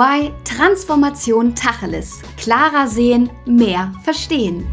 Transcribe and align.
EY 0.00 0.32
Transformation 0.44 1.54
Tacheles. 1.54 2.22
Klarer 2.38 2.88
sehen, 2.88 3.28
mehr 3.44 3.92
verstehen. 4.02 4.66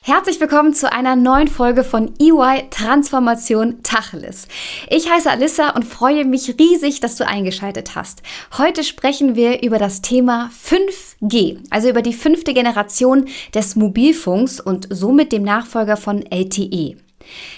Herzlich 0.00 0.40
willkommen 0.40 0.74
zu 0.74 0.92
einer 0.92 1.14
neuen 1.14 1.46
Folge 1.46 1.84
von 1.84 2.14
EY 2.18 2.70
Transformation 2.70 3.84
Tacheles. 3.84 4.48
Ich 4.90 5.08
heiße 5.08 5.30
Alissa 5.30 5.70
und 5.70 5.84
freue 5.84 6.24
mich 6.24 6.56
riesig, 6.58 6.98
dass 6.98 7.14
du 7.14 7.26
eingeschaltet 7.26 7.94
hast. 7.94 8.22
Heute 8.58 8.82
sprechen 8.82 9.36
wir 9.36 9.62
über 9.62 9.78
das 9.78 10.02
Thema 10.02 10.50
5G, 10.60 11.58
also 11.70 11.88
über 11.88 12.02
die 12.02 12.12
fünfte 12.12 12.52
Generation 12.52 13.26
des 13.54 13.76
Mobilfunks 13.76 14.60
und 14.60 14.88
somit 14.90 15.30
dem 15.30 15.44
Nachfolger 15.44 15.96
von 15.96 16.24
LTE. 16.28 16.96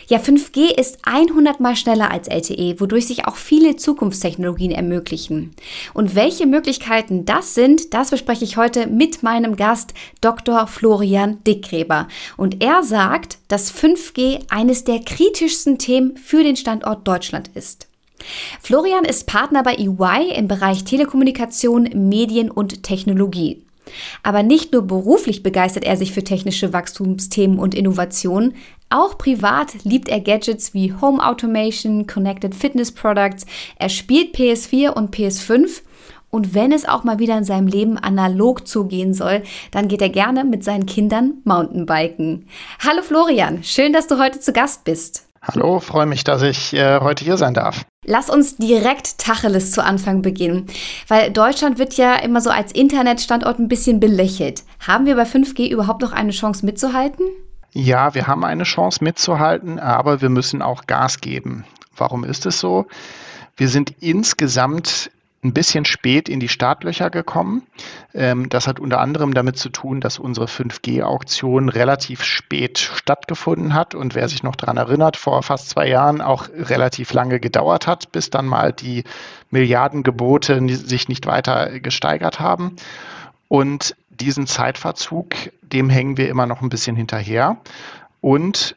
Ja, 0.08 0.18
5G 0.18 0.70
ist 0.78 0.98
100 1.02 1.60
mal 1.60 1.76
schneller 1.76 2.10
als 2.10 2.28
LTE, 2.28 2.80
wodurch 2.80 3.06
sich 3.06 3.26
auch 3.26 3.36
viele 3.36 3.76
Zukunftstechnologien 3.76 4.70
ermöglichen. 4.70 5.52
Und 5.94 6.14
welche 6.14 6.46
Möglichkeiten 6.46 7.24
das 7.24 7.54
sind, 7.54 7.92
das 7.92 8.10
bespreche 8.10 8.44
ich 8.44 8.56
heute 8.56 8.86
mit 8.86 9.22
meinem 9.22 9.56
Gast 9.56 9.94
Dr. 10.20 10.66
Florian 10.66 11.42
Dickgräber. 11.44 12.08
Und 12.36 12.62
er 12.62 12.82
sagt, 12.82 13.38
dass 13.48 13.72
5G 13.72 14.44
eines 14.48 14.84
der 14.84 15.00
kritischsten 15.00 15.78
Themen 15.78 16.16
für 16.16 16.42
den 16.42 16.56
Standort 16.56 17.06
Deutschland 17.06 17.50
ist. 17.54 17.88
Florian 18.60 19.04
ist 19.04 19.26
Partner 19.26 19.62
bei 19.62 19.74
EY 19.74 20.32
im 20.36 20.48
Bereich 20.48 20.84
Telekommunikation, 20.84 21.90
Medien 22.08 22.50
und 22.50 22.82
Technologie. 22.82 23.62
Aber 24.22 24.42
nicht 24.42 24.72
nur 24.72 24.82
beruflich 24.82 25.42
begeistert 25.42 25.84
er 25.84 25.96
sich 25.96 26.12
für 26.12 26.24
technische 26.24 26.72
Wachstumsthemen 26.72 27.58
und 27.58 27.74
Innovationen, 27.74 28.54
auch 28.90 29.18
privat 29.18 29.84
liebt 29.84 30.08
er 30.08 30.20
Gadgets 30.20 30.74
wie 30.74 30.94
Home 31.00 31.24
Automation, 31.24 32.06
Connected 32.06 32.54
Fitness 32.54 32.92
Products, 32.92 33.46
er 33.78 33.88
spielt 33.88 34.34
PS4 34.36 34.90
und 34.90 35.14
PS5 35.14 35.82
und 36.30 36.54
wenn 36.54 36.72
es 36.72 36.86
auch 36.86 37.04
mal 37.04 37.18
wieder 37.18 37.38
in 37.38 37.44
seinem 37.44 37.66
Leben 37.66 37.98
analog 37.98 38.66
zugehen 38.68 39.14
soll, 39.14 39.42
dann 39.70 39.88
geht 39.88 40.02
er 40.02 40.10
gerne 40.10 40.44
mit 40.44 40.64
seinen 40.64 40.86
Kindern 40.86 41.34
Mountainbiken. 41.44 42.46
Hallo 42.84 43.02
Florian, 43.02 43.62
schön, 43.64 43.92
dass 43.92 44.06
du 44.06 44.18
heute 44.18 44.40
zu 44.40 44.52
Gast 44.52 44.84
bist. 44.84 45.26
Hallo, 45.42 45.78
freue 45.78 46.06
mich, 46.06 46.24
dass 46.24 46.42
ich 46.42 46.74
äh, 46.74 47.00
heute 47.00 47.24
hier 47.24 47.36
sein 47.36 47.54
darf. 47.54 47.84
Lass 48.04 48.28
uns 48.28 48.56
direkt 48.56 49.18
Tacheles 49.18 49.72
zu 49.72 49.82
Anfang 49.82 50.20
beginnen, 50.22 50.66
weil 51.08 51.30
Deutschland 51.30 51.78
wird 51.78 51.94
ja 51.94 52.16
immer 52.16 52.40
so 52.40 52.50
als 52.50 52.72
Internetstandort 52.72 53.58
ein 53.58 53.68
bisschen 53.68 54.00
belächelt. 54.00 54.64
Haben 54.86 55.06
wir 55.06 55.16
bei 55.16 55.22
5G 55.24 55.68
überhaupt 55.68 56.02
noch 56.02 56.12
eine 56.12 56.32
Chance 56.32 56.66
mitzuhalten? 56.66 57.26
Ja, 57.78 58.14
wir 58.14 58.26
haben 58.26 58.42
eine 58.42 58.62
Chance 58.62 59.04
mitzuhalten, 59.04 59.78
aber 59.78 60.22
wir 60.22 60.30
müssen 60.30 60.62
auch 60.62 60.86
Gas 60.86 61.20
geben. 61.20 61.66
Warum 61.94 62.24
ist 62.24 62.46
es 62.46 62.58
so? 62.58 62.86
Wir 63.54 63.68
sind 63.68 63.96
insgesamt 64.00 65.10
ein 65.44 65.52
bisschen 65.52 65.84
spät 65.84 66.30
in 66.30 66.40
die 66.40 66.48
Startlöcher 66.48 67.10
gekommen. 67.10 67.66
Ähm, 68.14 68.48
das 68.48 68.66
hat 68.66 68.80
unter 68.80 69.00
anderem 69.00 69.34
damit 69.34 69.58
zu 69.58 69.68
tun, 69.68 70.00
dass 70.00 70.18
unsere 70.18 70.46
5G-Auktion 70.46 71.68
relativ 71.68 72.22
spät 72.22 72.78
stattgefunden 72.78 73.74
hat 73.74 73.94
und 73.94 74.14
wer 74.14 74.30
sich 74.30 74.42
noch 74.42 74.56
daran 74.56 74.78
erinnert, 74.78 75.18
vor 75.18 75.42
fast 75.42 75.68
zwei 75.68 75.86
Jahren 75.86 76.22
auch 76.22 76.48
relativ 76.48 77.12
lange 77.12 77.40
gedauert 77.40 77.86
hat, 77.86 78.10
bis 78.10 78.30
dann 78.30 78.46
mal 78.46 78.72
die 78.72 79.04
Milliardengebote 79.50 80.66
sich 80.78 81.08
nicht 81.10 81.26
weiter 81.26 81.78
gesteigert 81.80 82.40
haben. 82.40 82.76
Und 83.48 83.94
diesen 84.16 84.46
Zeitverzug, 84.46 85.34
dem 85.62 85.90
hängen 85.90 86.16
wir 86.16 86.28
immer 86.28 86.46
noch 86.46 86.62
ein 86.62 86.68
bisschen 86.68 86.96
hinterher. 86.96 87.58
Und 88.20 88.76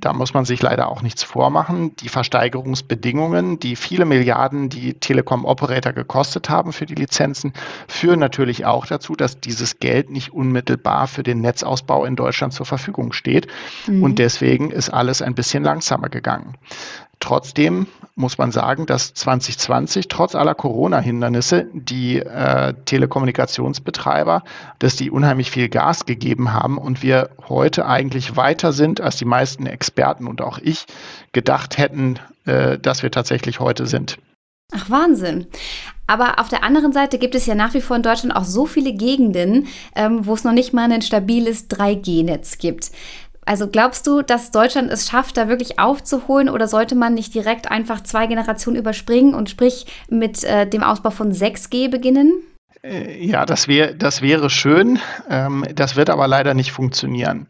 da 0.00 0.12
muss 0.12 0.34
man 0.34 0.44
sich 0.44 0.60
leider 0.60 0.88
auch 0.88 1.00
nichts 1.02 1.22
vormachen. 1.22 1.96
Die 1.96 2.10
Versteigerungsbedingungen, 2.10 3.58
die 3.58 3.76
viele 3.76 4.04
Milliarden 4.04 4.68
die 4.68 4.94
Telekom-Operator 4.94 5.92
gekostet 5.92 6.50
haben 6.50 6.72
für 6.72 6.84
die 6.84 6.94
Lizenzen, 6.94 7.54
führen 7.88 8.20
natürlich 8.20 8.66
auch 8.66 8.86
dazu, 8.86 9.14
dass 9.14 9.40
dieses 9.40 9.78
Geld 9.78 10.10
nicht 10.10 10.32
unmittelbar 10.32 11.06
für 11.06 11.22
den 11.22 11.40
Netzausbau 11.40 12.04
in 12.04 12.16
Deutschland 12.16 12.52
zur 12.52 12.66
Verfügung 12.66 13.12
steht. 13.12 13.46
Mhm. 13.86 14.02
Und 14.02 14.18
deswegen 14.18 14.70
ist 14.70 14.90
alles 14.90 15.22
ein 15.22 15.34
bisschen 15.34 15.64
langsamer 15.64 16.10
gegangen. 16.10 16.58
Trotzdem 17.22 17.86
muss 18.16 18.36
man 18.36 18.50
sagen, 18.50 18.84
dass 18.84 19.14
2020 19.14 20.08
trotz 20.08 20.34
aller 20.34 20.56
Corona-Hindernisse 20.56 21.68
die 21.72 22.18
äh, 22.18 22.74
Telekommunikationsbetreiber, 22.84 24.42
dass 24.80 24.96
die 24.96 25.08
unheimlich 25.08 25.52
viel 25.52 25.68
Gas 25.68 26.04
gegeben 26.04 26.52
haben 26.52 26.78
und 26.78 27.04
wir 27.04 27.30
heute 27.48 27.86
eigentlich 27.86 28.36
weiter 28.36 28.72
sind, 28.72 29.00
als 29.00 29.18
die 29.18 29.24
meisten 29.24 29.66
Experten 29.66 30.26
und 30.26 30.42
auch 30.42 30.58
ich 30.58 30.86
gedacht 31.30 31.78
hätten, 31.78 32.18
äh, 32.44 32.76
dass 32.80 33.04
wir 33.04 33.12
tatsächlich 33.12 33.60
heute 33.60 33.86
sind. 33.86 34.18
Ach 34.74 34.90
Wahnsinn. 34.90 35.46
Aber 36.08 36.40
auf 36.40 36.48
der 36.48 36.64
anderen 36.64 36.92
Seite 36.92 37.18
gibt 37.18 37.36
es 37.36 37.46
ja 37.46 37.54
nach 37.54 37.72
wie 37.72 37.80
vor 37.80 37.94
in 37.94 38.02
Deutschland 38.02 38.34
auch 38.34 38.44
so 38.44 38.66
viele 38.66 38.94
Gegenden, 38.94 39.68
ähm, 39.94 40.26
wo 40.26 40.34
es 40.34 40.42
noch 40.42 40.52
nicht 40.52 40.72
mal 40.72 40.90
ein 40.90 41.02
stabiles 41.02 41.70
3G-Netz 41.70 42.58
gibt. 42.58 42.90
Also 43.44 43.66
glaubst 43.66 44.06
du, 44.06 44.22
dass 44.22 44.52
Deutschland 44.52 44.90
es 44.90 45.08
schafft, 45.08 45.36
da 45.36 45.48
wirklich 45.48 45.78
aufzuholen 45.78 46.48
oder 46.48 46.68
sollte 46.68 46.94
man 46.94 47.14
nicht 47.14 47.34
direkt 47.34 47.70
einfach 47.70 48.02
zwei 48.02 48.26
Generationen 48.26 48.76
überspringen 48.78 49.34
und 49.34 49.50
sprich 49.50 49.86
mit 50.08 50.44
äh, 50.44 50.66
dem 50.66 50.82
Ausbau 50.82 51.10
von 51.10 51.32
6G 51.32 51.90
beginnen? 51.90 52.32
Äh, 52.84 53.24
ja, 53.24 53.44
das, 53.46 53.68
wär, 53.68 53.94
das 53.94 54.22
wäre 54.22 54.50
schön. 54.50 54.98
Ähm, 55.28 55.64
das 55.74 55.96
wird 55.96 56.10
aber 56.10 56.26
leider 56.26 56.54
nicht 56.54 56.72
funktionieren. 56.72 57.46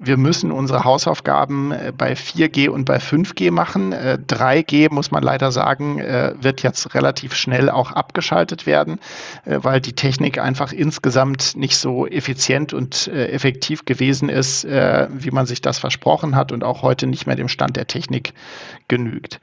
Wir 0.00 0.16
müssen 0.16 0.52
unsere 0.52 0.84
Hausaufgaben 0.84 1.72
äh, 1.72 1.92
bei 1.96 2.12
4G 2.12 2.68
und 2.68 2.84
bei 2.84 2.98
5G 2.98 3.50
machen. 3.50 3.92
3G, 3.92 4.84
äh, 4.84 4.88
muss 4.94 5.10
man 5.10 5.24
leider 5.24 5.50
sagen, 5.50 5.98
äh, 5.98 6.34
wird 6.40 6.62
jetzt 6.62 6.94
relativ 6.94 7.34
schnell 7.34 7.68
auch 7.68 7.90
abgeschaltet 7.90 8.64
werden, 8.66 9.00
weil 9.44 9.80
die 9.80 9.94
Technik 9.94 10.38
einfach 10.38 10.72
insgesamt 10.72 11.56
nicht 11.56 11.76
so 11.76 12.06
effizient 12.06 12.72
und 12.72 13.08
effektiv 13.08 13.84
gewesen 13.84 14.28
ist, 14.28 14.64
wie 14.64 15.30
man 15.30 15.46
sich 15.46 15.60
das 15.60 15.78
versprochen 15.78 16.36
hat 16.36 16.52
und 16.52 16.64
auch 16.64 16.82
heute 16.82 17.06
nicht 17.06 17.26
mehr 17.26 17.36
dem 17.36 17.48
Stand 17.48 17.76
der 17.76 17.86
Technik 17.86 18.32
genügt. 18.88 19.40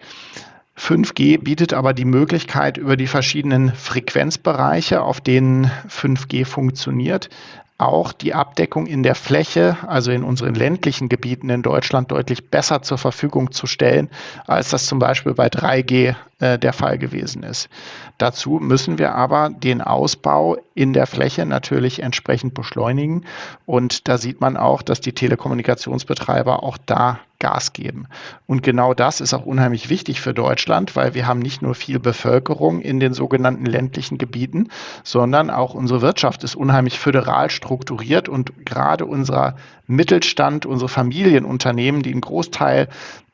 5G 0.78 1.42
bietet 1.42 1.74
aber 1.74 1.94
die 1.94 2.06
Möglichkeit, 2.06 2.78
über 2.78 2.98
die 2.98 3.08
verschiedenen 3.08 3.74
Frequenzbereiche, 3.74 5.02
auf 5.02 5.22
denen 5.22 5.72
5G 5.90 6.46
funktioniert, 6.46 7.30
auch 7.78 8.14
die 8.14 8.34
Abdeckung 8.34 8.86
in 8.86 9.04
der 9.04 9.16
Fläche, 9.16 9.78
also 9.88 10.12
in 10.12 10.24
unseren 10.24 10.56
ländlichen 10.56 11.10
Gebieten 11.10 11.50
in 11.50 11.62
Deutschland, 11.62 12.12
deutlich 12.12 12.50
besser 12.50 12.82
zur 12.82 12.98
Verfügung 12.98 13.52
zu 13.52 13.68
stellen, 13.68 14.10
als 14.48 14.70
das 14.70 14.86
zum 14.86 15.00
Beispiel 15.00 15.34
bei 15.34 15.48
3G 15.48 16.16
äh, 16.46 16.60
der 16.60 16.74
Fall 16.74 16.98
gewesen 16.98 17.44
ist. 17.44 17.70
Dazu 18.18 18.60
müssen 18.62 18.98
wir 18.98 19.16
aber 19.16 19.50
den 19.50 19.82
Ausbau 19.82 20.58
in 20.74 20.94
der 20.94 21.08
Fläche 21.08 21.46
natürlich 21.46 22.02
entsprechend 22.02 22.54
beschleunigen. 22.54 23.26
Und 23.66 24.08
da 24.08 24.18
sieht 24.18 24.42
man 24.42 24.58
auch, 24.58 24.82
dass 24.82 25.02
die 25.02 25.14
Telekommunikationsbetreiber 25.14 26.64
auch 26.64 26.78
da 26.86 27.20
Gas 27.40 27.74
geben. 27.74 28.08
Und 28.48 28.64
genau 28.64 28.94
das 28.94 29.20
ist 29.20 29.34
auch 29.34 29.46
unheimlich 29.46 29.90
wichtig 29.90 30.22
für 30.22 30.34
Deutschland, 30.34 30.96
weil 30.96 31.14
wir 31.14 31.28
haben 31.28 31.40
nicht 31.40 31.62
nur 31.62 31.76
viel 31.76 32.00
Bevölkerung 32.00 32.80
in 32.80 33.00
den 33.00 33.14
sogenannten 33.14 33.66
ländlichen 33.66 34.18
Gebieten, 34.18 34.70
sondern 35.04 35.50
auch 35.50 35.74
unsere 35.74 36.02
Wirtschaft 36.02 36.44
ist 36.46 36.56
unheimlich 36.56 36.98
föderal 36.98 37.50
strukturiert 37.50 38.30
und 38.30 38.66
gerade 38.66 39.06
unser 39.06 39.58
Mittelstand, 39.86 40.66
unsere 40.66 40.90
Familienunternehmen, 40.90 42.02
die 42.02 42.12
einen 42.12 42.22
Großteil 42.22 42.88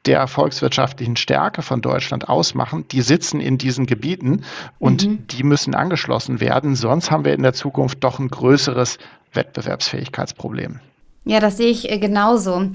der 0.06 0.28
volkswirtschaftlichen 0.28 1.16
Stärke 1.16 1.62
von 1.62 1.82
Deutschland 1.82 2.28
ausmachen, 2.28 2.86
die 2.92 3.02
sitzen 3.02 3.40
in 3.40 3.58
diesen 3.58 3.86
Gebieten 3.86 4.44
und 4.80 5.06
mhm. 5.06 5.28
die 5.28 5.44
müssen 5.44 5.76
angeschlossen 5.76 6.40
werden. 6.40 6.76
Sonst 6.76 7.12
haben 7.12 7.26
wir 7.26 7.34
in 7.34 7.44
der 7.44 7.54
Zukunft 7.54 8.04
doch 8.04 8.20
ein 8.20 8.30
größeres 8.30 8.98
Wettbewerbsfähigkeitsproblem. 9.34 10.80
Ja, 11.24 11.40
das 11.40 11.58
sehe 11.58 11.70
ich 11.70 11.92
äh, 11.92 12.00
genauso. 12.00 12.70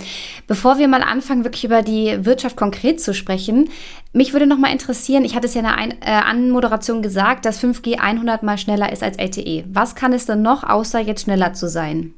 Bevor 0.47 0.79
wir 0.79 0.87
mal 0.87 1.03
anfangen, 1.03 1.43
wirklich 1.43 1.65
über 1.65 1.83
die 1.83 2.25
Wirtschaft 2.25 2.57
konkret 2.57 3.01
zu 3.01 3.13
sprechen, 3.13 3.71
mich 4.13 4.33
würde 4.33 4.47
noch 4.47 4.59
mal 4.59 4.71
interessieren, 4.71 5.25
ich 5.25 5.35
hatte 5.35 5.49
es 5.49 5.55
ja 5.55 5.61
in 5.61 5.67
der 5.67 5.77
Ein 5.77 5.91
äh, 6.01 6.11
Anmoderation 6.11 7.03
gesagt, 7.03 7.45
dass 7.45 7.61
5G 7.61 7.99
100 7.99 8.45
mal 8.45 8.57
schneller 8.57 8.93
ist 8.93 9.03
als 9.03 9.19
LTE. 9.19 9.65
Was 9.73 9.97
kann 9.97 10.13
es 10.13 10.27
denn 10.27 10.43
noch, 10.43 10.63
außer 10.63 11.01
jetzt 11.01 11.23
schneller 11.23 11.55
zu 11.55 11.69
sein? 11.69 12.15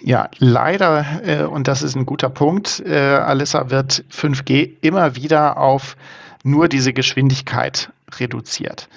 Ja, 0.00 0.28
leider, 0.38 1.06
äh, 1.24 1.44
und 1.44 1.68
das 1.68 1.82
ist 1.82 1.96
ein 1.96 2.06
guter 2.06 2.28
Punkt, 2.28 2.82
äh, 2.84 2.96
Alissa, 2.96 3.70
wird 3.70 4.04
5G 4.10 4.76
immer 4.82 5.16
wieder 5.16 5.56
auf 5.56 5.96
nur 6.44 6.68
diese 6.68 6.92
Geschwindigkeit 6.92 7.90
reduziert. 8.18 8.88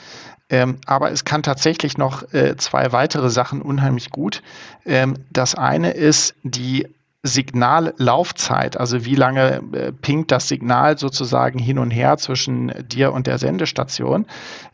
Ähm, 0.50 0.80
aber 0.86 1.12
es 1.12 1.25
kann 1.25 1.44
tatsächlich 1.44 1.98
noch 1.98 2.34
äh, 2.34 2.57
zwei 2.57 2.92
weitere 2.92 3.30
Sachen 3.30 3.62
unheimlich 3.62 4.10
gut. 4.10 4.42
Ähm, 4.86 5.16
das 5.31 5.56
eine 5.56 5.92
ist 5.92 6.36
die 6.44 6.88
Signallaufzeit, 7.22 8.78
also 8.78 9.04
wie 9.04 9.16
lange 9.16 9.62
äh, 9.74 9.92
pinkt 9.92 10.31
das 10.31 10.48
Signal 10.48 10.98
sozusagen 10.98 11.60
hin 11.60 11.78
und 11.78 11.92
her 11.92 12.18
zwischen 12.18 12.72
dir 12.88 13.12
und 13.12 13.28
der 13.28 13.38
Sendestation, 13.38 14.25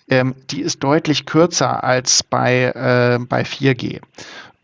ähm, 0.08 0.36
die 0.52 0.62
ist 0.62 0.84
deutlich 0.84 1.26
kürzer 1.26 1.84
als 1.84 2.22
bei, 2.22 2.66
äh, 2.66 3.20
bei 3.20 3.42
4G. 3.42 4.00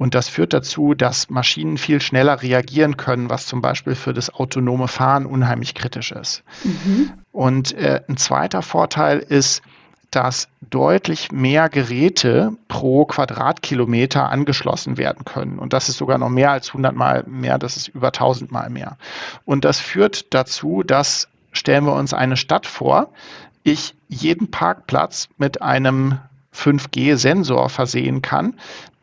Und 0.02 0.16
das 0.16 0.30
führt 0.30 0.52
dazu, 0.52 0.96
dass 0.96 1.30
Maschinen 1.30 1.78
viel 1.78 2.02
schneller 2.02 2.42
reagieren 2.42 2.98
können, 2.98 3.30
was 3.30 3.46
zum 3.46 3.62
Beispiel 3.62 3.94
für 3.94 4.14
das 4.14 4.34
autonome 4.34 4.88
Fahren 4.88 5.28
unheimlich 5.28 5.76
kritisch 5.76 6.12
ist. 6.12 6.44
Mhm. 6.64 7.12
Und 7.32 7.74
äh, 7.74 8.02
ein 8.10 8.18
zweiter 8.18 8.64
Vorteil 8.64 9.20
ist, 9.20 9.62
dass 10.10 10.48
deutlich 10.60 11.32
mehr 11.32 11.70
Geräte 11.70 12.54
pro 12.68 13.06
Quadratkilometer 13.06 14.28
angeschlossen 14.28 14.98
werden 14.98 15.24
können. 15.24 15.60
Und 15.60 15.72
das 15.72 15.88
ist 15.88 15.98
sogar 15.98 16.18
noch 16.18 16.30
mehr 16.30 16.50
als 16.50 16.70
100 16.70 16.96
Mal 16.96 17.24
mehr, 17.28 17.60
das 17.60 17.78
ist 17.78 17.88
über 17.90 18.08
1000 18.08 18.52
Mal 18.52 18.72
mehr. 18.72 18.98
Und 19.46 19.66
das 19.66 19.80
führt 19.80 20.34
dazu, 20.34 20.82
dass, 20.82 21.28
stellen 21.52 21.86
wir 21.86 21.94
uns 21.94 22.16
eine 22.16 22.38
Stadt 22.38 22.66
vor, 22.66 23.14
ich 23.62 23.94
jeden 24.08 24.50
Parkplatz 24.50 25.30
mit 25.38 25.62
einem 25.62 26.18
5G-Sensor 26.56 27.70
versehen 27.70 28.22
kann, 28.22 28.56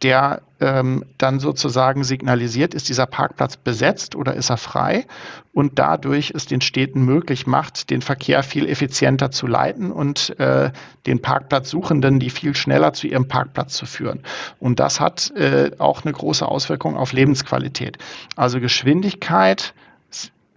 der 0.03 0.43
ähm, 0.61 1.05
dann 1.19 1.41
sozusagen 1.41 2.05
signalisiert, 2.05 2.75
ist 2.75 2.89
dieser 2.89 3.06
Parkplatz 3.06 3.56
besetzt 3.56 4.15
oder 4.15 4.35
ist 4.35 4.50
er 4.50 4.56
frei 4.56 5.06
und 5.53 5.79
dadurch 5.79 6.33
es 6.35 6.47
den 6.47 6.61
Städten 6.61 7.05
möglich 7.05 7.47
macht, 7.47 7.91
den 7.91 8.03
Verkehr 8.03 8.43
viel 8.43 8.69
effizienter 8.69 9.31
zu 9.31 9.47
leiten 9.47 9.91
und 9.91 10.39
äh, 10.39 10.71
den 11.06 11.21
Parkplatzsuchenden, 11.21 12.21
die 12.21 12.31
viel 12.31 12.55
schneller 12.55 12.93
zu 12.93 13.06
ihrem 13.06 13.29
Parkplatz 13.29 13.75
zu 13.75 13.87
führen. 13.87 14.23
Und 14.61 14.79
das 14.79 15.00
hat 15.00 15.31
äh, 15.33 15.71
auch 15.79 16.05
eine 16.05 16.12
große 16.12 16.47
Auswirkung 16.47 16.97
auf 16.97 17.12
Lebensqualität. 17.12 17.99
Also 18.37 18.61
Geschwindigkeit, 18.61 19.75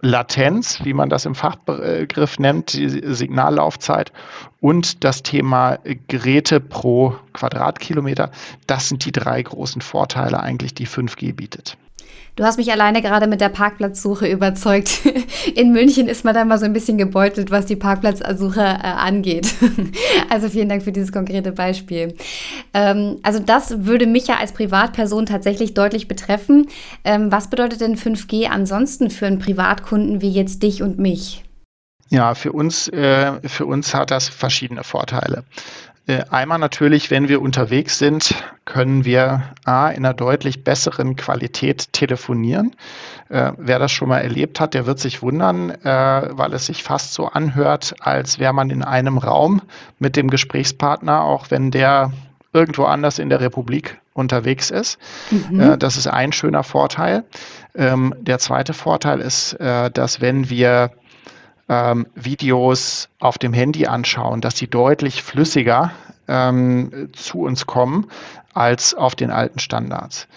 Latenz, 0.04 0.84
wie 0.84 0.94
man 0.94 1.08
das 1.08 1.26
im 1.26 1.36
Fachbegriff 1.36 2.40
nennt, 2.40 2.72
die 2.72 3.14
Signallaufzeit 3.14 4.12
und 4.60 5.04
das 5.04 5.22
Thema 5.22 5.78
Geräte 6.08 6.58
pro 6.58 7.14
Quadratkilometer. 7.32 8.32
Das 8.66 8.88
sind 8.88 9.04
die 9.04 9.12
drei 9.12 9.40
großen 9.40 9.80
Vorteile 9.80 10.40
eigentlich, 10.40 10.74
die 10.74 10.88
5G 10.88 11.32
bietet. 11.34 11.76
Du 12.34 12.44
hast 12.44 12.56
mich 12.56 12.72
alleine 12.72 13.02
gerade 13.02 13.26
mit 13.26 13.42
der 13.42 13.50
Parkplatzsuche 13.50 14.26
überzeugt. 14.26 15.02
In 15.54 15.72
München 15.72 16.08
ist 16.08 16.24
man 16.24 16.34
da 16.34 16.46
mal 16.46 16.58
so 16.58 16.64
ein 16.64 16.72
bisschen 16.72 16.96
gebeutelt, 16.96 17.50
was 17.50 17.66
die 17.66 17.76
Parkplatzsuche 17.76 18.60
äh, 18.60 18.86
angeht. 18.86 19.54
Also 20.28 20.48
vielen 20.48 20.70
Dank 20.70 20.82
für 20.82 20.92
dieses 20.92 21.12
konkrete 21.12 21.52
Beispiel. 21.52 22.14
Ähm, 22.72 23.18
also 23.22 23.38
das 23.38 23.84
würde 23.84 24.06
mich 24.06 24.28
ja 24.28 24.36
als 24.36 24.52
Privatperson 24.52 25.26
tatsächlich 25.26 25.74
deutlich 25.74 26.08
betreffen. 26.08 26.68
Ähm, 27.04 27.30
was 27.30 27.50
bedeutet 27.50 27.82
denn 27.82 27.96
5G 27.96 28.46
ansonsten 28.48 29.10
für 29.10 29.26
einen 29.26 29.38
Privatkunden 29.38 30.22
wie 30.22 30.30
jetzt 30.30 30.62
dich 30.62 30.82
und 30.82 30.98
mich? 30.98 31.44
Ja, 32.08 32.34
für 32.34 32.52
uns, 32.52 32.88
äh, 32.88 33.46
für 33.46 33.66
uns 33.66 33.94
hat 33.94 34.10
das 34.10 34.28
verschiedene 34.28 34.84
Vorteile. 34.84 35.44
Äh, 36.06 36.24
einmal 36.30 36.58
natürlich, 36.58 37.10
wenn 37.10 37.28
wir 37.28 37.40
unterwegs 37.40 37.98
sind, 37.98 38.34
können 38.64 39.04
wir 39.04 39.42
A, 39.64 39.88
in 39.88 40.04
einer 40.04 40.14
deutlich 40.14 40.64
besseren 40.64 41.14
Qualität 41.14 41.92
telefonieren. 41.92 42.74
Äh, 43.28 43.52
wer 43.56 43.78
das 43.78 43.92
schon 43.92 44.08
mal 44.08 44.18
erlebt 44.18 44.58
hat, 44.58 44.74
der 44.74 44.86
wird 44.86 44.98
sich 44.98 45.22
wundern, 45.22 45.70
äh, 45.70 46.28
weil 46.30 46.52
es 46.54 46.66
sich 46.66 46.82
fast 46.82 47.14
so 47.14 47.26
anhört, 47.28 47.94
als 48.00 48.40
wäre 48.40 48.52
man 48.52 48.70
in 48.70 48.82
einem 48.82 49.18
Raum 49.18 49.62
mit 50.00 50.16
dem 50.16 50.28
Gesprächspartner, 50.28 51.22
auch 51.22 51.50
wenn 51.50 51.70
der 51.70 52.12
irgendwo 52.52 52.84
anders 52.84 53.18
in 53.18 53.30
der 53.30 53.40
Republik 53.40 54.00
unterwegs 54.12 54.70
ist. 54.70 54.98
Mhm. 55.30 55.60
Äh, 55.60 55.78
das 55.78 55.96
ist 55.96 56.08
ein 56.08 56.32
schöner 56.32 56.64
Vorteil. 56.64 57.24
Ähm, 57.74 58.14
der 58.18 58.38
zweite 58.38 58.74
Vorteil 58.74 59.20
ist, 59.20 59.54
äh, 59.54 59.90
dass 59.90 60.20
wenn 60.20 60.50
wir 60.50 60.90
ähm, 61.68 62.06
Videos 62.14 63.08
auf 63.20 63.38
dem 63.38 63.52
Handy 63.52 63.86
anschauen, 63.86 64.40
dass 64.40 64.56
sie 64.56 64.68
deutlich 64.68 65.22
flüssiger 65.22 65.92
ähm, 66.28 67.10
zu 67.12 67.40
uns 67.40 67.66
kommen 67.66 68.08
als 68.54 68.94
auf 68.94 69.14
den 69.14 69.30
alten 69.30 69.58
Standards. 69.58 70.28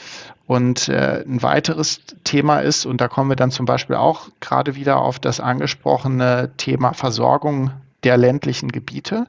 Und 0.47 0.89
äh, 0.89 1.23
ein 1.25 1.41
weiteres 1.41 2.01
Thema 2.23 2.59
ist, 2.59 2.85
und 2.85 3.01
da 3.01 3.07
kommen 3.07 3.29
wir 3.29 3.35
dann 3.35 3.51
zum 3.51 3.65
Beispiel 3.65 3.95
auch 3.95 4.29
gerade 4.39 4.75
wieder 4.75 4.97
auf 4.97 5.19
das 5.19 5.39
angesprochene 5.39 6.51
Thema 6.57 6.93
Versorgung 6.93 7.71
der 8.03 8.17
ländlichen 8.17 8.71
Gebiete. 8.71 9.27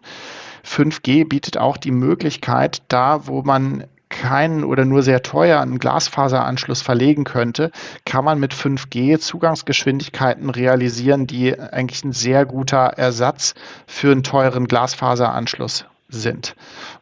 5G 0.64 1.26
bietet 1.26 1.56
auch 1.56 1.78
die 1.78 1.92
Möglichkeit, 1.92 2.82
da 2.88 3.26
wo 3.26 3.42
man 3.42 3.84
keinen 4.16 4.64
oder 4.64 4.84
nur 4.84 5.02
sehr 5.02 5.22
teuer 5.22 5.60
einen 5.60 5.78
Glasfaseranschluss 5.78 6.82
verlegen 6.82 7.24
könnte, 7.24 7.70
kann 8.04 8.24
man 8.24 8.40
mit 8.40 8.54
5G 8.54 9.18
Zugangsgeschwindigkeiten 9.18 10.50
realisieren, 10.50 11.26
die 11.26 11.58
eigentlich 11.58 12.04
ein 12.04 12.12
sehr 12.12 12.46
guter 12.46 12.94
Ersatz 12.96 13.54
für 13.86 14.12
einen 14.12 14.22
teuren 14.22 14.66
Glasfaseranschluss 14.66 15.84
sind. 16.08 16.54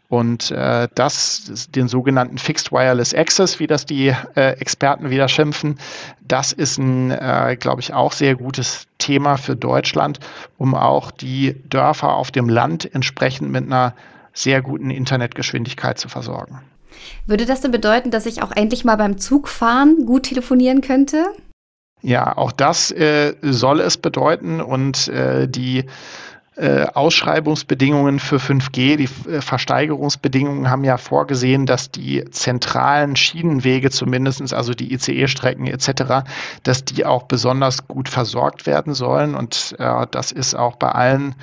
Und 0.09 0.51
äh, 0.51 0.89
das, 0.95 1.69
den 1.71 1.89
sogenannten 1.89 2.39
Fixed 2.39 2.73
Wireless 2.73 3.15
Access, 3.15 3.59
wie 3.59 3.67
das 3.67 3.85
die 3.85 4.15
äh, 4.37 4.53
Experten 4.61 5.11
wieder 5.11 5.29
schimpfen, 5.29 5.79
das 6.21 6.53
ist 6.53 6.79
ein, 6.79 7.11
äh, 7.11 7.57
glaube 7.59 7.81
ich, 7.81 7.93
auch 7.93 8.13
sehr 8.13 8.37
gutes 8.37 8.87
Thema 8.99 9.37
für 9.37 9.57
Deutschland, 9.57 10.21
um 10.57 10.75
auch 10.75 11.11
die 11.11 11.57
Dörfer 11.69 12.15
auf 12.15 12.31
dem 12.31 12.49
Land 12.49 12.95
entsprechend 12.95 13.51
mit 13.51 13.65
einer 13.65 13.95
sehr 14.33 14.63
guten 14.63 14.91
Internetgeschwindigkeit 14.91 15.99
zu 15.99 16.09
versorgen. 16.09 16.61
Würde 17.27 17.47
das 17.47 17.61
denn 17.61 17.71
bedeuten, 17.71 18.11
dass 18.11 18.27
ich 18.27 18.43
auch 18.43 18.53
endlich 18.53 18.85
mal 18.85 18.97
beim 18.97 19.19
Zugfahren 19.19 20.07
gut 20.07 20.25
telefonieren 20.25 20.81
könnte? 20.81 21.27
Ja, 22.03 22.37
auch 22.37 22.53
das 22.53 22.91
äh, 22.91 23.35
soll 23.41 23.81
es 23.81 23.97
bedeuten 23.97 24.61
und 24.61 25.09
äh, 25.09 25.49
die 25.49 25.87
äh, 26.57 26.87
Ausschreibungsbedingungen 26.87 28.21
für 28.21 28.37
5G, 28.37 28.97
die 28.97 29.09
äh, 29.29 29.41
Versteigerungsbedingungen 29.41 30.71
haben 30.71 30.85
ja 30.85 30.99
vorgesehen, 30.99 31.67
dass 31.67 31.91
die 31.91 32.25
zentralen 32.31 33.17
Schienenwege 33.17 33.91
zumindest, 33.91 34.53
also 34.55 34.73
die 34.73 34.93
ICE-Strecken 34.93 35.67
etc., 35.67 36.29
dass 36.63 36.85
die 36.85 37.07
auch 37.07 37.25
besonders 37.25 37.89
gut 37.89 38.09
versorgt 38.09 38.67
werden 38.67 38.95
sollen. 38.95 39.35
Und 39.35 39.75
äh, 39.81 40.07
das 40.13 40.31
ist 40.31 40.55
auch 40.55 40.77
bei 40.77 40.91
allen 40.91 41.35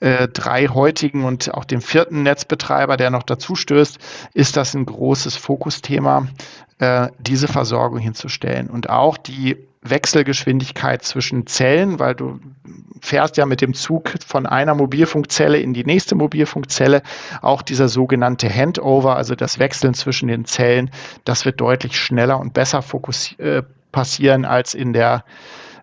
äh, 0.00 0.28
drei 0.28 0.68
heutigen 0.68 1.24
und 1.24 1.52
auch 1.54 1.64
dem 1.64 1.80
vierten 1.80 2.22
Netzbetreiber, 2.22 2.96
der 2.96 3.10
noch 3.10 3.22
dazu 3.22 3.54
stößt, 3.54 3.98
ist 4.34 4.56
das 4.56 4.74
ein 4.74 4.86
großes 4.86 5.36
Fokusthema, 5.36 6.26
äh, 6.78 7.08
diese 7.18 7.48
Versorgung 7.48 7.98
hinzustellen. 7.98 8.68
Und 8.68 8.90
auch 8.90 9.16
die 9.16 9.56
Wechselgeschwindigkeit 9.82 11.02
zwischen 11.02 11.46
Zellen, 11.46 11.98
weil 11.98 12.14
du 12.14 12.38
fährst 13.00 13.38
ja 13.38 13.46
mit 13.46 13.62
dem 13.62 13.72
Zug 13.72 14.12
von 14.26 14.46
einer 14.46 14.74
Mobilfunkzelle 14.74 15.58
in 15.58 15.72
die 15.72 15.84
nächste 15.84 16.14
Mobilfunkzelle. 16.14 17.02
Auch 17.40 17.62
dieser 17.62 17.88
sogenannte 17.88 18.48
Handover, 18.54 19.16
also 19.16 19.34
das 19.34 19.58
Wechseln 19.58 19.94
zwischen 19.94 20.28
den 20.28 20.44
Zellen, 20.44 20.90
das 21.24 21.46
wird 21.46 21.60
deutlich 21.60 21.98
schneller 21.98 22.38
und 22.38 22.52
besser 22.52 22.84
äh, 23.38 23.62
passieren 23.90 24.44
als 24.44 24.74
in 24.74 24.92
der 24.92 25.24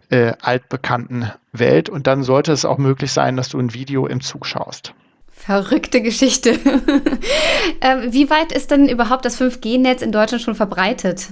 äh, 0.10 0.34
altbekannten 0.42 1.32
Welt. 1.52 1.90
Und 1.90 2.08
dann 2.08 2.24
sollte 2.24 2.52
es 2.52 2.66
auch 2.66 2.78
möglich 2.78 3.12
sein, 3.12 3.38
dass 3.38 3.50
du 3.50 3.60
ein 3.60 3.74
Video 3.74 4.08
im 4.08 4.22
Zug 4.22 4.46
schaust. 4.46 4.94
Verrückte 5.30 6.02
Geschichte. 6.02 6.52
äh, 7.80 8.12
wie 8.12 8.30
weit 8.30 8.52
ist 8.52 8.72
denn 8.72 8.90
überhaupt 8.90 9.24
das 9.26 9.40
5G-Netz 9.40 10.02
in 10.02 10.12
Deutschland 10.12 10.44
schon 10.44 10.56
verbreitet? 10.56 11.28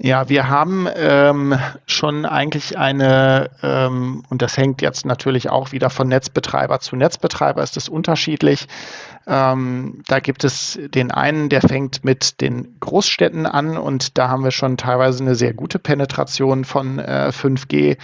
Ja, 0.00 0.28
wir 0.28 0.48
haben 0.48 0.86
ähm, 0.94 1.58
schon 1.86 2.24
eigentlich 2.24 2.78
eine, 2.78 3.50
ähm, 3.64 4.22
und 4.28 4.42
das 4.42 4.56
hängt 4.56 4.80
jetzt 4.80 5.04
natürlich 5.04 5.50
auch 5.50 5.72
wieder 5.72 5.90
von 5.90 6.06
Netzbetreiber 6.06 6.78
zu 6.78 6.94
Netzbetreiber, 6.94 7.64
ist 7.64 7.76
es 7.76 7.88
unterschiedlich. 7.88 8.68
Ähm, 9.26 10.02
da 10.06 10.20
gibt 10.20 10.44
es 10.44 10.78
den 10.94 11.10
einen, 11.10 11.48
der 11.48 11.62
fängt 11.62 12.04
mit 12.04 12.40
den 12.40 12.76
Großstädten 12.78 13.44
an 13.44 13.76
und 13.76 14.18
da 14.18 14.28
haben 14.28 14.44
wir 14.44 14.52
schon 14.52 14.76
teilweise 14.76 15.24
eine 15.24 15.34
sehr 15.34 15.52
gute 15.52 15.80
Penetration 15.80 16.64
von 16.64 17.00
äh, 17.00 17.32
5G. 17.34 17.96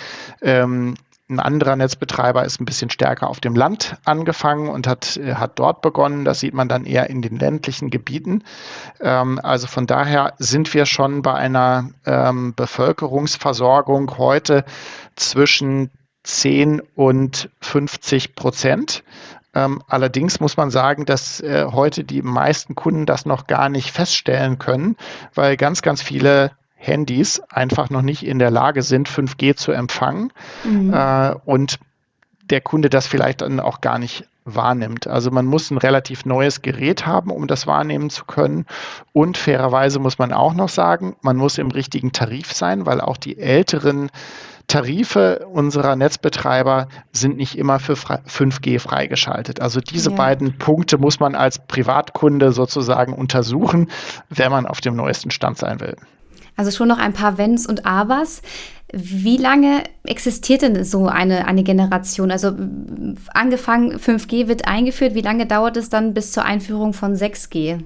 Ein 1.26 1.40
anderer 1.40 1.74
Netzbetreiber 1.74 2.44
ist 2.44 2.60
ein 2.60 2.66
bisschen 2.66 2.90
stärker 2.90 3.30
auf 3.30 3.40
dem 3.40 3.56
Land 3.56 3.96
angefangen 4.04 4.68
und 4.68 4.86
hat, 4.86 5.16
äh, 5.16 5.36
hat 5.36 5.58
dort 5.58 5.80
begonnen. 5.80 6.26
Das 6.26 6.40
sieht 6.40 6.52
man 6.52 6.68
dann 6.68 6.84
eher 6.84 7.08
in 7.08 7.22
den 7.22 7.38
ländlichen 7.38 7.88
Gebieten. 7.88 8.44
Ähm, 9.00 9.40
also 9.42 9.66
von 9.66 9.86
daher 9.86 10.34
sind 10.38 10.74
wir 10.74 10.84
schon 10.84 11.22
bei 11.22 11.32
einer 11.32 11.88
ähm, 12.04 12.54
Bevölkerungsversorgung 12.54 14.18
heute 14.18 14.66
zwischen 15.16 15.90
10 16.24 16.82
und 16.94 17.48
50 17.62 18.34
Prozent. 18.34 19.02
Ähm, 19.54 19.82
allerdings 19.88 20.40
muss 20.40 20.58
man 20.58 20.70
sagen, 20.70 21.06
dass 21.06 21.40
äh, 21.40 21.66
heute 21.72 22.04
die 22.04 22.20
meisten 22.20 22.74
Kunden 22.74 23.06
das 23.06 23.24
noch 23.24 23.46
gar 23.46 23.70
nicht 23.70 23.92
feststellen 23.92 24.58
können, 24.58 24.96
weil 25.34 25.56
ganz, 25.56 25.80
ganz 25.80 26.02
viele 26.02 26.50
Handys 26.86 27.40
einfach 27.48 27.90
noch 27.90 28.02
nicht 28.02 28.24
in 28.24 28.38
der 28.38 28.50
Lage 28.50 28.82
sind, 28.82 29.08
5G 29.08 29.56
zu 29.56 29.72
empfangen 29.72 30.32
mhm. 30.64 30.92
äh, 30.92 31.34
und 31.44 31.78
der 32.50 32.60
Kunde 32.60 32.90
das 32.90 33.06
vielleicht 33.06 33.40
dann 33.40 33.60
auch 33.60 33.80
gar 33.80 33.98
nicht 33.98 34.26
wahrnimmt. 34.44 35.06
Also 35.06 35.30
man 35.30 35.46
muss 35.46 35.70
ein 35.70 35.78
relativ 35.78 36.26
neues 36.26 36.60
Gerät 36.60 37.06
haben, 37.06 37.30
um 37.30 37.46
das 37.46 37.66
wahrnehmen 37.66 38.10
zu 38.10 38.26
können. 38.26 38.66
Und 39.12 39.38
fairerweise 39.38 39.98
muss 39.98 40.18
man 40.18 40.32
auch 40.32 40.52
noch 40.52 40.68
sagen, 40.68 41.16
man 41.22 41.38
muss 41.38 41.56
im 41.56 41.70
richtigen 41.70 42.12
Tarif 42.12 42.52
sein, 42.52 42.84
weil 42.84 43.00
auch 43.00 43.16
die 43.16 43.38
älteren 43.38 44.10
Tarife 44.66 45.46
unserer 45.50 45.96
Netzbetreiber 45.96 46.88
sind 47.12 47.36
nicht 47.36 47.56
immer 47.56 47.78
für 47.78 47.94
5G 47.94 48.80
freigeschaltet. 48.80 49.60
Also 49.60 49.80
diese 49.80 50.10
ja. 50.10 50.16
beiden 50.16 50.58
Punkte 50.58 50.98
muss 50.98 51.20
man 51.20 51.34
als 51.34 51.58
Privatkunde 51.58 52.52
sozusagen 52.52 53.12
untersuchen, 53.12 53.90
wenn 54.30 54.50
man 54.50 54.66
auf 54.66 54.80
dem 54.80 54.96
neuesten 54.96 55.30
Stand 55.30 55.58
sein 55.58 55.80
will. 55.80 55.96
Also 56.56 56.70
schon 56.70 56.88
noch 56.88 56.98
ein 56.98 57.12
paar 57.12 57.38
Wenns 57.38 57.66
und 57.66 57.86
Abers. 57.86 58.42
Wie 58.92 59.38
lange 59.38 59.82
existiert 60.04 60.62
denn 60.62 60.84
so 60.84 61.08
eine, 61.08 61.46
eine 61.46 61.64
Generation? 61.64 62.30
Also 62.30 62.52
angefangen 63.32 63.98
5G 63.98 64.46
wird 64.46 64.68
eingeführt, 64.68 65.14
wie 65.14 65.20
lange 65.20 65.46
dauert 65.46 65.76
es 65.76 65.88
dann 65.88 66.14
bis 66.14 66.30
zur 66.32 66.44
Einführung 66.44 66.92
von 66.92 67.14
6G? 67.14 67.82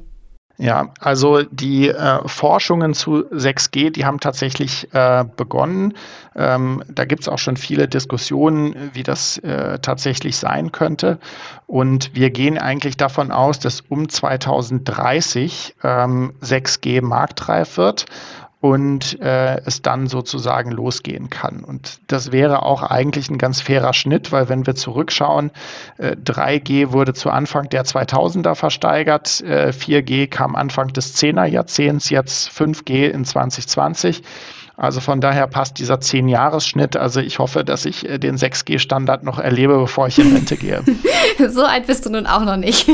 Ja, 0.61 0.93
also 0.99 1.45
die 1.45 1.89
äh, 1.89 2.27
Forschungen 2.27 2.93
zu 2.93 3.25
6G, 3.31 3.91
die 3.91 4.05
haben 4.05 4.19
tatsächlich 4.19 4.93
äh, 4.93 5.25
begonnen. 5.37 5.95
Ähm, 6.35 6.83
da 6.93 7.05
gibt 7.05 7.23
es 7.23 7.29
auch 7.29 7.39
schon 7.39 7.57
viele 7.57 7.87
Diskussionen, 7.87 8.91
wie 8.93 9.05
das 9.05 9.39
äh, 9.39 9.79
tatsächlich 9.79 10.37
sein 10.37 10.73
könnte. 10.73 11.21
Und 11.69 12.11
wir 12.17 12.31
gehen 12.31 12.59
eigentlich 12.59 12.97
davon 12.97 13.31
aus, 13.31 13.61
dass 13.61 13.83
um 13.83 14.09
2030 14.09 15.77
ähm, 15.85 16.35
6G 16.43 17.03
marktreif 17.03 17.77
wird 17.77 18.07
und 18.61 19.21
äh, 19.21 19.61
es 19.65 19.83
dann 19.83 20.09
sozusagen 20.09 20.73
losgehen 20.73 21.31
kann. 21.31 21.63
Und 21.63 22.01
das 22.09 22.33
wäre 22.33 22.63
auch 22.63 22.83
eigentlich 22.83 23.31
ein 23.31 23.39
ganz 23.39 23.61
fairer 23.61 23.93
Schnitt, 23.93 24.33
weil 24.33 24.49
wenn 24.49 24.67
wir 24.67 24.75
zurückschauen, 24.75 25.53
äh, 25.99 26.17
3G 26.17 26.93
wurde 26.93 27.15
zu 27.15 27.31
Anfang 27.31 27.69
der 27.69 27.85
2000er 27.85 28.57
versteigert, 28.57 29.41
äh, 29.43 29.73
4G 29.73 30.27
kam 30.29 30.57
Anfang 30.57 30.89
des 30.89 31.15
10er 31.17 31.47
Jahrzehnts, 31.47 32.11
jetzt 32.11 32.51
5G 32.51 33.09
in 33.09 33.25
2020. 33.25 34.23
Also 34.79 35.01
von 35.01 35.21
daher 35.21 35.49
passt 35.49 35.81
dieser 35.81 35.97
10-Jahres-Schnitt. 35.97 36.97
Also 36.97 37.19
ich 37.19 37.41
hoffe, 37.41 37.65
dass 37.65 37.85
ich 37.85 38.09
äh, 38.09 38.19
den 38.19 38.37
6G-Standard 38.37 39.25
noch 39.25 39.41
erlebe, 39.41 39.77
bevor 39.77 40.07
ich 40.07 40.21
in 40.21 40.33
Rente 40.33 40.57
gehe. 40.57 40.85
so 41.49 41.65
alt 41.65 41.89
bist 41.89 42.07
du 42.07 42.11
nun 42.11 42.27
auch 42.27 42.45
noch 42.45 42.57
nicht. 42.57 42.89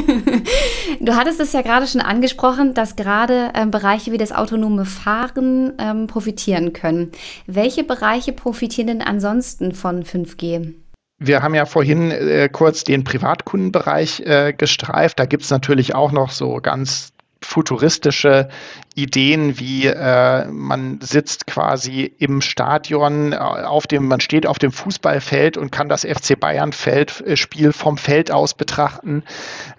Du 1.05 1.17
hattest 1.17 1.41
es 1.41 1.53
ja 1.53 1.63
gerade 1.63 1.87
schon 1.87 2.01
angesprochen, 2.01 2.75
dass 2.75 2.97
gerade 2.97 3.51
ähm, 3.55 3.71
Bereiche 3.71 4.13
wie 4.13 4.19
das 4.19 4.33
autonome 4.33 4.85
Fahren 4.85 5.73
ähm, 5.79 6.07
profitieren 6.07 6.73
können. 6.73 7.13
Welche 7.47 7.85
Bereiche 7.85 8.33
profitieren 8.33 8.89
denn 8.89 9.03
ansonsten 9.03 9.73
von 9.73 10.05
5G? 10.05 10.75
Wir 11.19 11.43
haben 11.43 11.55
ja 11.55 11.65
vorhin 11.65 12.11
äh, 12.11 12.49
kurz 12.53 12.85
den 12.85 13.05
Privatkundenbereich 13.05 14.21
äh, 14.21 14.53
gestreift. 14.53 15.19
Da 15.19 15.27
gibt 15.27 15.45
es 15.45 15.51
natürlich 15.51 15.95
auch 15.95 16.13
noch 16.13 16.31
so 16.31 16.57
ganz 16.61 17.14
futuristische 17.45 18.49
Ideen 18.95 19.59
wie 19.59 19.87
äh, 19.87 20.47
man 20.47 21.01
sitzt 21.01 21.49
quasi 21.49 22.13
im 22.19 22.41
Stadion, 22.41 23.33
äh, 23.33 23.37
auf 23.37 23.89
dem, 23.89 24.07
man 24.07 24.21
steht 24.21 24.47
auf 24.47 24.61
dem 24.61 24.71
Fußballfeld 24.71 25.57
und 25.57 25.73
kann 25.73 25.89
das 25.89 26.05
FC 26.05 26.39
Bayern 26.39 26.73
Feld, 26.73 27.21
äh, 27.27 27.73
vom 27.73 27.99
Feld 27.99 28.31
aus 28.31 28.55
betrachten. 28.55 29.25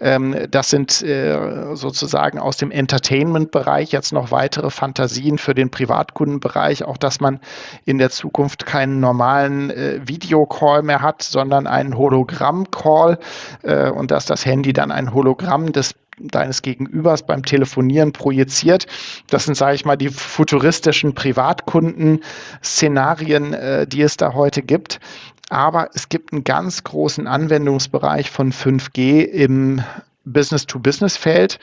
Ähm, 0.02 0.48
das 0.52 0.70
sind 0.70 1.02
äh, 1.02 1.76
sozusagen 1.76 2.40
aus 2.40 2.58
dem 2.58 2.72
Entertainment-Bereich 2.72 3.92
jetzt 3.94 4.12
noch 4.12 4.32
weitere 4.32 4.70
Fantasien 4.70 5.38
für 5.38 5.56
den 5.56 5.72
Privatkundenbereich, 5.72 6.84
auch 6.84 6.98
dass 6.98 7.22
man 7.22 7.40
in 7.86 7.98
der 7.98 8.10
Zukunft 8.10 8.66
keinen 8.66 9.00
normalen 9.00 9.70
äh, 9.70 10.02
Videocall 10.06 10.84
mehr 10.84 11.02
hat, 11.02 11.24
sondern 11.24 11.68
einen 11.68 11.98
Hologramm-Call 11.98 13.18
äh, 13.64 13.90
und 13.90 14.12
dass 14.12 14.26
das 14.26 14.46
Handy 14.46 14.74
dann 14.74 14.92
ein 14.92 15.14
Hologramm 15.14 15.72
des 15.72 15.96
deines 16.20 16.62
Gegenübers 16.62 17.26
beim 17.26 17.44
Telefonieren 17.44 18.14
projiziert. 18.14 18.86
Das 19.30 19.46
sind, 19.46 19.56
sage 19.56 19.76
ich 19.76 19.86
mal, 19.86 19.96
die 19.96 20.10
futuristischen 20.10 21.16
Privatkunden-Szenarien, 21.16 23.54
äh, 23.54 23.88
die 23.88 24.02
es 24.02 24.18
da 24.18 24.34
heute 24.34 24.62
gibt. 24.62 25.00
Aber 25.50 25.90
es 25.94 26.10
gibt 26.10 26.34
einen 26.34 26.44
ganz 26.44 26.84
großen 26.84 27.28
Anwendungsbereich 27.28 28.32
von 28.32 28.52
5G 28.52 29.24
im 29.24 29.84
Business-to-Business-Feld. 30.26 31.60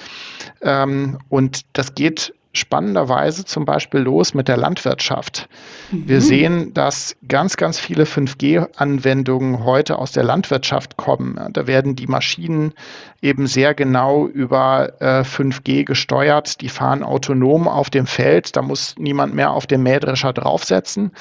Ähm, 0.61 1.19
und 1.29 1.63
das 1.73 1.95
geht 1.95 2.35
spannenderweise 2.53 3.45
zum 3.45 3.65
Beispiel 3.65 4.01
los 4.01 4.35
mit 4.35 4.49
der 4.49 4.57
Landwirtschaft. 4.57 5.49
Mhm. 5.91 6.09
Wir 6.09 6.21
sehen, 6.21 6.75
dass 6.75 7.17
ganz, 7.27 7.57
ganz 7.57 7.79
viele 7.79 8.05
5G-Anwendungen 8.05 9.65
heute 9.65 9.99
aus 9.99 10.13
der 10.13 10.23
Landwirtschaft 10.23 10.97
kommen. 10.97 11.41
Da 11.53 11.67
werden 11.67 11.97
die 11.97 12.07
Maschinen 12.07 12.75
eben 13.23 13.47
sehr 13.47 13.73
genau 13.73 14.27
über 14.27 15.01
äh, 15.01 15.23
5G 15.23 15.85
gesteuert. 15.85 16.61
Die 16.61 16.69
fahren 16.69 17.03
autonom 17.03 17.69
auf 17.69 17.89
dem 17.89 18.07
Feld. 18.07 18.57
Da 18.57 18.63
muss 18.63 18.97
niemand 18.99 19.35
mehr 19.35 19.53
auf 19.53 19.67
dem 19.67 19.85
Mähdrescher 19.85 20.33
draufsetzen. 20.33 21.13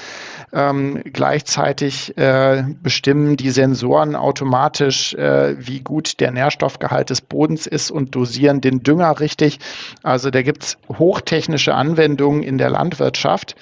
Ähm, 0.52 1.02
gleichzeitig 1.06 2.18
äh, 2.18 2.64
bestimmen 2.82 3.38
die 3.38 3.52
Sensoren 3.52 4.16
automatisch, 4.16 5.14
äh, 5.14 5.56
wie 5.60 5.82
gut 5.82 6.20
der 6.20 6.32
Nährstoffgehalt 6.32 7.12
des 7.12 7.22
Bodens 7.22 7.68
ist 7.68 7.92
und 7.92 8.16
dosieren 8.16 8.62
den 8.62 8.82
Dünger 8.82 9.20
richtig. 9.20 9.60
Also 10.02 10.32
da 10.32 10.42
gibt 10.42 10.64
es 10.64 10.78
hochtechnische 11.22 11.76
Anwendungen 11.76 12.44
in 12.44 12.58
der 12.58 12.70
Landwirtschaft, 12.70 13.56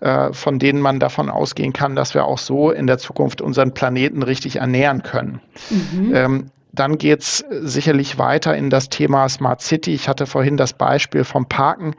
äh, 0.00 0.32
von 0.32 0.58
denen 0.58 0.80
man 0.80 1.00
davon 1.00 1.30
ausgehen 1.30 1.72
kann, 1.72 1.96
dass 1.96 2.14
wir 2.14 2.24
auch 2.24 2.38
so 2.38 2.70
in 2.70 2.86
der 2.86 2.98
Zukunft 2.98 3.40
unseren 3.40 3.72
Planeten 3.72 4.22
richtig 4.22 4.56
ernähren 4.56 5.02
können. 5.02 5.40
Mhm. 5.70 6.14
Ähm, 6.14 6.50
dann 6.72 6.98
geht 6.98 7.20
es 7.20 7.44
sicherlich 7.48 8.18
weiter 8.18 8.54
in 8.54 8.68
das 8.68 8.90
Thema 8.90 9.28
Smart 9.30 9.62
City. 9.62 9.94
Ich 9.94 10.08
hatte 10.08 10.26
vorhin 10.26 10.58
das 10.58 10.74
Beispiel 10.74 11.24
vom 11.24 11.46
Parken 11.46 11.94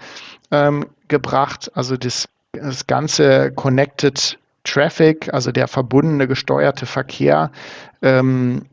ähm, 0.51 0.85
gebracht. 1.07 1.71
Also 1.73 1.97
das 1.97 2.29
das 2.53 2.87
ganze 2.87 3.51
Connected 3.51 4.39
Traffic, 4.63 5.33
also 5.33 5.51
der 5.51 5.67
verbundene 5.67 6.27
gesteuerte 6.27 6.85
Verkehr, 6.85 7.51
ähm, 8.01 8.65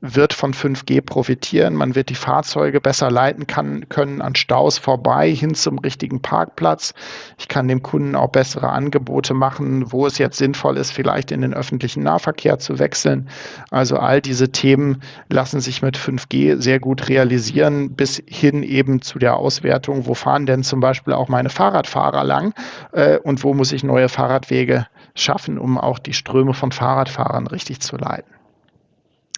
wird 0.00 0.32
von 0.32 0.54
5G 0.54 1.02
profitieren. 1.02 1.74
Man 1.74 1.94
wird 1.94 2.08
die 2.08 2.14
Fahrzeuge 2.14 2.80
besser 2.80 3.10
leiten 3.10 3.46
kann, 3.46 3.88
können 3.88 4.22
an 4.22 4.34
Staus 4.34 4.78
vorbei 4.78 5.30
hin 5.30 5.54
zum 5.54 5.78
richtigen 5.78 6.22
Parkplatz. 6.22 6.94
Ich 7.38 7.48
kann 7.48 7.68
dem 7.68 7.82
Kunden 7.82 8.16
auch 8.16 8.30
bessere 8.30 8.70
Angebote 8.70 9.34
machen, 9.34 9.92
wo 9.92 10.06
es 10.06 10.18
jetzt 10.18 10.38
sinnvoll 10.38 10.78
ist, 10.78 10.90
vielleicht 10.90 11.30
in 11.32 11.42
den 11.42 11.54
öffentlichen 11.54 12.02
Nahverkehr 12.02 12.58
zu 12.58 12.78
wechseln. 12.78 13.28
Also 13.70 13.98
all 13.98 14.20
diese 14.20 14.50
Themen 14.50 15.02
lassen 15.28 15.60
sich 15.60 15.82
mit 15.82 15.98
5G 15.98 16.60
sehr 16.60 16.80
gut 16.80 17.08
realisieren, 17.08 17.94
bis 17.94 18.22
hin 18.26 18.62
eben 18.62 19.02
zu 19.02 19.18
der 19.18 19.36
Auswertung, 19.36 20.06
wo 20.06 20.14
fahren 20.14 20.46
denn 20.46 20.62
zum 20.62 20.80
Beispiel 20.80 21.12
auch 21.12 21.28
meine 21.28 21.50
Fahrradfahrer 21.50 22.24
lang 22.24 22.54
äh, 22.92 23.18
und 23.18 23.44
wo 23.44 23.52
muss 23.52 23.72
ich 23.72 23.84
neue 23.84 24.08
Fahrradwege 24.08 24.86
schaffen, 25.14 25.58
um 25.58 25.76
auch 25.76 25.98
die 25.98 26.14
Ströme 26.14 26.54
von 26.54 26.72
Fahrradfahrern 26.72 27.46
richtig 27.46 27.80
zu 27.80 27.96
leiten. 27.96 28.39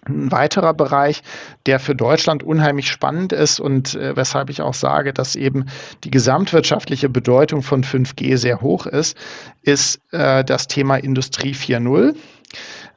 Ein 0.04 0.32
weiterer 0.32 0.74
Bereich, 0.74 1.22
der 1.66 1.78
für 1.78 1.94
Deutschland 1.94 2.42
unheimlich 2.42 2.88
spannend 2.88 3.32
ist 3.32 3.60
und 3.60 3.94
äh, 3.94 4.16
weshalb 4.16 4.50
ich 4.50 4.60
auch 4.60 4.74
sage, 4.74 5.12
dass 5.12 5.36
eben 5.36 5.66
die 6.02 6.10
gesamtwirtschaftliche 6.10 7.08
Bedeutung 7.08 7.62
von 7.62 7.84
5G 7.84 8.36
sehr 8.36 8.60
hoch 8.60 8.86
ist, 8.86 9.16
ist 9.62 10.00
äh, 10.10 10.44
das 10.44 10.66
Thema 10.66 10.96
Industrie 10.96 11.52
4.0. 11.52 12.16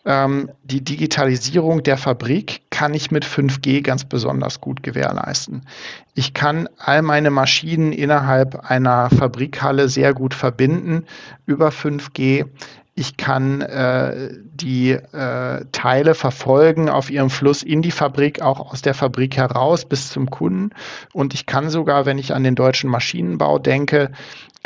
Ähm, 0.08 0.52
die 0.64 0.84
Digitalisierung 0.84 1.82
der 1.82 1.98
Fabrik 1.98 2.62
kann 2.70 2.94
ich 2.94 3.10
mit 3.10 3.26
5G 3.26 3.82
ganz 3.82 4.06
besonders 4.06 4.62
gut 4.62 4.84
gewährleisten. 4.84 5.62
Ich 6.14 6.34
kann 6.34 6.70
all 6.78 7.02
meine 7.02 7.32
Maschinen 7.32 7.92
innerhalb 7.92 8.70
einer 8.70 9.10
Fabrikhalle 9.10 9.90
sehr 9.90 10.14
gut 10.14 10.34
verbinden 10.34 11.06
über 11.46 11.70
5G. 11.70 12.46
Ich 12.98 13.18
kann 13.18 13.60
äh, 13.60 14.30
die 14.42 14.92
äh, 14.92 15.66
Teile 15.74 16.16
verfolgen 16.16 16.90
auf 16.90 17.10
ihrem 17.10 17.30
Fluss 17.30 17.62
in 17.62 17.82
die 17.82 17.92
Fabrik, 17.92 18.42
auch 18.42 18.72
aus 18.72 18.82
der 18.82 18.94
Fabrik 18.94 19.36
heraus 19.36 19.84
bis 19.84 20.10
zum 20.10 20.30
Kunden. 20.30 20.70
Und 21.12 21.34
ich 21.34 21.46
kann 21.46 21.70
sogar, 21.70 22.06
wenn 22.06 22.18
ich 22.18 22.34
an 22.34 22.46
den 22.46 22.56
deutschen 22.56 22.90
Maschinenbau 22.90 23.60
denke, 23.60 24.12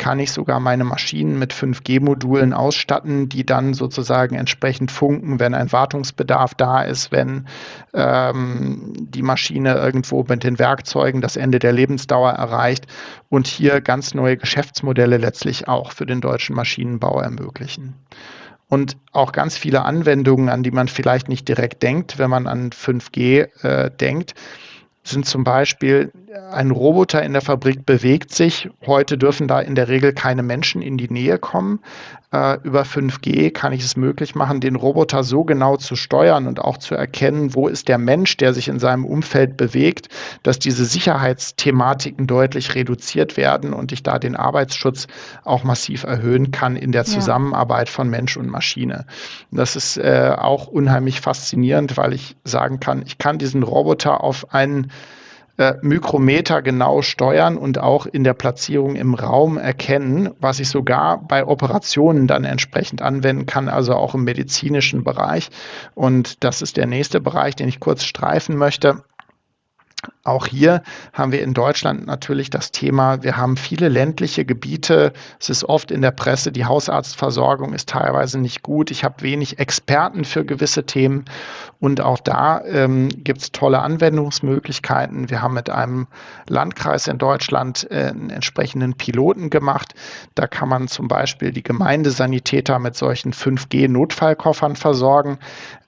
kann 0.00 0.18
ich 0.18 0.32
sogar 0.32 0.60
meine 0.60 0.84
Maschinen 0.84 1.38
mit 1.38 1.52
5G-Modulen 1.52 2.54
ausstatten, 2.54 3.28
die 3.28 3.44
dann 3.44 3.74
sozusagen 3.74 4.34
entsprechend 4.34 4.90
funken, 4.90 5.38
wenn 5.38 5.52
ein 5.52 5.72
Wartungsbedarf 5.72 6.54
da 6.54 6.80
ist, 6.80 7.12
wenn 7.12 7.46
ähm, 7.92 8.94
die 8.96 9.20
Maschine 9.20 9.74
irgendwo 9.74 10.24
mit 10.26 10.42
den 10.42 10.58
Werkzeugen 10.58 11.20
das 11.20 11.36
Ende 11.36 11.58
der 11.58 11.72
Lebensdauer 11.72 12.30
erreicht 12.30 12.86
und 13.28 13.46
hier 13.46 13.82
ganz 13.82 14.14
neue 14.14 14.38
Geschäftsmodelle 14.38 15.18
letztlich 15.18 15.68
auch 15.68 15.92
für 15.92 16.06
den 16.06 16.22
deutschen 16.22 16.56
Maschinenbau 16.56 17.20
ermöglichen. 17.20 17.92
Und 18.68 18.96
auch 19.12 19.32
ganz 19.32 19.58
viele 19.58 19.82
Anwendungen, 19.82 20.48
an 20.48 20.62
die 20.62 20.70
man 20.70 20.88
vielleicht 20.88 21.28
nicht 21.28 21.46
direkt 21.46 21.82
denkt, 21.82 22.18
wenn 22.18 22.30
man 22.30 22.46
an 22.46 22.70
5G 22.70 23.48
äh, 23.62 23.90
denkt, 23.90 24.34
sind 25.02 25.26
zum 25.26 25.44
Beispiel 25.44 26.10
ein 26.52 26.70
Roboter 26.70 27.22
in 27.24 27.32
der 27.32 27.42
Fabrik 27.42 27.84
bewegt 27.84 28.32
sich. 28.32 28.68
Heute 28.86 29.18
dürfen 29.18 29.48
da 29.48 29.58
in 29.58 29.74
der 29.74 29.88
Regel 29.88 30.12
keine 30.12 30.44
Menschen 30.44 30.80
in 30.80 30.96
die 30.96 31.10
Nähe 31.10 31.38
kommen. 31.38 31.80
Äh, 32.32 32.58
über 32.62 32.82
5G 32.82 33.50
kann 33.50 33.72
ich 33.72 33.82
es 33.82 33.96
möglich 33.96 34.36
machen, 34.36 34.60
den 34.60 34.76
Roboter 34.76 35.24
so 35.24 35.42
genau 35.42 35.76
zu 35.76 35.96
steuern 35.96 36.46
und 36.46 36.60
auch 36.60 36.78
zu 36.78 36.94
erkennen, 36.94 37.54
wo 37.56 37.66
ist 37.66 37.88
der 37.88 37.98
Mensch, 37.98 38.36
der 38.36 38.54
sich 38.54 38.68
in 38.68 38.78
seinem 38.78 39.04
Umfeld 39.04 39.56
bewegt, 39.56 40.08
dass 40.44 40.60
diese 40.60 40.84
Sicherheitsthematiken 40.84 42.28
deutlich 42.28 42.76
reduziert 42.76 43.36
werden 43.36 43.72
und 43.72 43.90
ich 43.90 44.04
da 44.04 44.20
den 44.20 44.36
Arbeitsschutz 44.36 45.08
auch 45.42 45.64
massiv 45.64 46.04
erhöhen 46.04 46.52
kann 46.52 46.76
in 46.76 46.92
der 46.92 47.06
Zusammenarbeit 47.06 47.88
von 47.88 48.08
Mensch 48.08 48.36
und 48.36 48.48
Maschine. 48.48 49.06
Das 49.50 49.74
ist 49.74 49.96
äh, 49.96 50.32
auch 50.38 50.68
unheimlich 50.68 51.20
faszinierend, 51.20 51.96
weil 51.96 52.12
ich 52.12 52.36
sagen 52.44 52.78
kann, 52.78 53.02
ich 53.04 53.18
kann 53.18 53.38
diesen 53.38 53.64
Roboter 53.64 54.22
auf 54.22 54.54
einen 54.54 54.92
äh, 55.60 55.74
Mikrometer 55.82 56.62
genau 56.62 57.02
steuern 57.02 57.58
und 57.58 57.78
auch 57.78 58.06
in 58.06 58.24
der 58.24 58.32
Platzierung 58.32 58.96
im 58.96 59.12
Raum 59.12 59.58
erkennen, 59.58 60.30
was 60.40 60.58
ich 60.58 60.70
sogar 60.70 61.22
bei 61.22 61.46
Operationen 61.46 62.26
dann 62.26 62.44
entsprechend 62.44 63.02
anwenden 63.02 63.44
kann, 63.44 63.68
also 63.68 63.94
auch 63.94 64.14
im 64.14 64.24
medizinischen 64.24 65.04
Bereich. 65.04 65.50
Und 65.94 66.44
das 66.44 66.62
ist 66.62 66.78
der 66.78 66.86
nächste 66.86 67.20
Bereich, 67.20 67.56
den 67.56 67.68
ich 67.68 67.78
kurz 67.78 68.04
streifen 68.04 68.56
möchte. 68.56 69.04
Auch 70.22 70.46
hier 70.46 70.82
haben 71.12 71.32
wir 71.32 71.42
in 71.42 71.54
Deutschland 71.54 72.06
natürlich 72.06 72.50
das 72.50 72.72
Thema, 72.72 73.22
wir 73.22 73.36
haben 73.36 73.56
viele 73.56 73.88
ländliche 73.88 74.44
Gebiete. 74.44 75.12
Es 75.38 75.50
ist 75.50 75.64
oft 75.64 75.90
in 75.90 76.02
der 76.02 76.10
Presse, 76.10 76.52
die 76.52 76.64
Hausarztversorgung 76.64 77.72
ist 77.72 77.88
teilweise 77.88 78.38
nicht 78.38 78.62
gut. 78.62 78.90
Ich 78.90 79.02
habe 79.02 79.22
wenig 79.22 79.58
Experten 79.58 80.24
für 80.24 80.44
gewisse 80.44 80.84
Themen. 80.84 81.24
Und 81.80 82.02
auch 82.02 82.20
da 82.20 82.62
ähm, 82.64 83.08
gibt 83.08 83.40
es 83.40 83.52
tolle 83.52 83.80
Anwendungsmöglichkeiten. 83.80 85.30
Wir 85.30 85.40
haben 85.40 85.54
mit 85.54 85.70
einem 85.70 86.06
Landkreis 86.46 87.06
in 87.06 87.16
Deutschland 87.16 87.90
äh, 87.90 88.08
einen 88.10 88.28
entsprechenden 88.28 88.94
Piloten 88.94 89.48
gemacht. 89.48 89.94
Da 90.34 90.46
kann 90.46 90.68
man 90.68 90.88
zum 90.88 91.08
Beispiel 91.08 91.52
die 91.52 91.62
Gemeindesanitäter 91.62 92.78
mit 92.78 92.96
solchen 92.96 93.32
5G-Notfallkoffern 93.32 94.76
versorgen. 94.76 95.38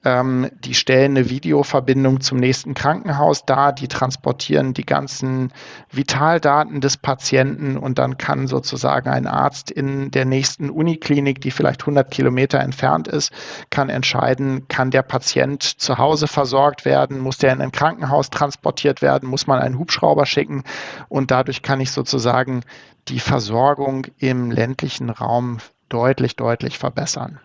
Ähm, 0.05 0.51
die 0.65 0.75
stellen 0.75 1.17
eine 1.17 1.31
Videoverbindung 1.31 2.21
zum 2.21 2.39
nächsten 2.39 2.75
Krankenhaus 2.75 3.45
dar, 3.45 3.73
die 3.73 3.87
transportieren 4.03 4.75
die 4.75 4.85
ganzen 4.85 5.53
Vitaldaten 5.89 6.81
des 6.81 6.97
Patienten 6.97 7.77
und 7.77 8.01
dann 8.01 8.19
kann 8.19 8.49
sozusagen 8.49 9.09
ein 9.09 9.29
Arzt 9.29 9.71
in 9.71 10.11
der 10.11 10.25
nächsten 10.25 10.71
Uniklinik, 10.71 11.41
die 11.41 11.53
vielleicht 11.53 11.83
100 11.83 12.11
Kilometer 12.11 12.59
entfernt 12.59 13.07
ist, 13.07 13.31
kann 13.71 13.91
entscheiden, 13.91 14.67
kann 14.67 14.91
der 14.91 15.03
Patient 15.03 15.63
zu 15.63 15.99
Hause 15.99 16.27
versorgt 16.27 16.85
werden, 16.85 17.21
muss 17.21 17.39
der 17.39 17.53
in 17.53 17.61
ein 17.61 17.71
Krankenhaus 17.71 18.31
transportiert 18.31 19.03
werden, 19.03 19.29
muss 19.29 19.47
man 19.47 19.61
einen 19.61 19.79
Hubschrauber 19.79 20.27
schicken? 20.27 20.65
Und 21.09 21.31
dadurch 21.31 21.63
kann 21.63 21.81
ich 21.81 21.93
sozusagen 21.93 22.63
die 23.07 23.21
Versorgung 23.21 24.09
im 24.19 24.51
ländlichen 24.51 25.11
Raum 25.11 25.59
deutlich, 25.89 26.35
deutlich 26.35 26.77
verbessern. 26.77 27.39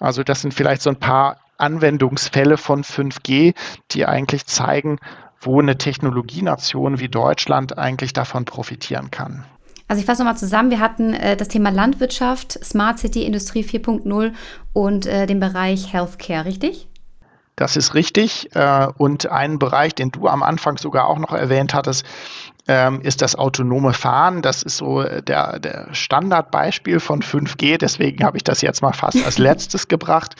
Also 0.00 0.24
das 0.24 0.40
sind 0.40 0.54
vielleicht 0.54 0.82
so 0.82 0.90
ein 0.90 0.98
paar 0.98 1.36
Anwendungsfälle 1.56 2.56
von 2.56 2.82
5G, 2.84 3.54
die 3.90 4.06
eigentlich 4.06 4.46
zeigen, 4.46 4.98
wo 5.40 5.60
eine 5.60 5.78
Technologienation 5.78 6.98
wie 6.98 7.08
Deutschland 7.08 7.78
eigentlich 7.78 8.12
davon 8.12 8.44
profitieren 8.44 9.10
kann. 9.10 9.44
Also 9.88 10.00
ich 10.00 10.06
fasse 10.06 10.22
nochmal 10.22 10.36
zusammen, 10.36 10.70
wir 10.70 10.80
hatten 10.80 11.14
äh, 11.14 11.36
das 11.36 11.48
Thema 11.48 11.70
Landwirtschaft, 11.70 12.62
Smart 12.62 12.98
City, 12.98 13.24
Industrie 13.24 13.62
4.0 13.62 14.32
und 14.74 15.06
äh, 15.06 15.26
den 15.26 15.40
Bereich 15.40 15.92
Healthcare, 15.92 16.44
richtig? 16.44 16.87
Das 17.58 17.76
ist 17.76 17.94
richtig. 17.94 18.54
Äh, 18.54 18.86
und 18.98 19.26
ein 19.26 19.58
Bereich, 19.58 19.92
den 19.94 20.12
du 20.12 20.28
am 20.28 20.44
Anfang 20.44 20.78
sogar 20.78 21.08
auch 21.08 21.18
noch 21.18 21.32
erwähnt 21.32 21.74
hattest, 21.74 22.06
ähm, 22.68 23.00
ist 23.00 23.20
das 23.20 23.34
autonome 23.34 23.94
Fahren. 23.94 24.42
Das 24.42 24.62
ist 24.62 24.76
so 24.76 25.02
der, 25.02 25.58
der 25.58 25.88
Standardbeispiel 25.92 27.00
von 27.00 27.20
5G. 27.20 27.76
Deswegen 27.76 28.24
habe 28.24 28.36
ich 28.36 28.44
das 28.44 28.62
jetzt 28.62 28.80
mal 28.80 28.92
fast 28.92 29.24
als 29.24 29.38
letztes 29.38 29.88
gebracht. 29.88 30.36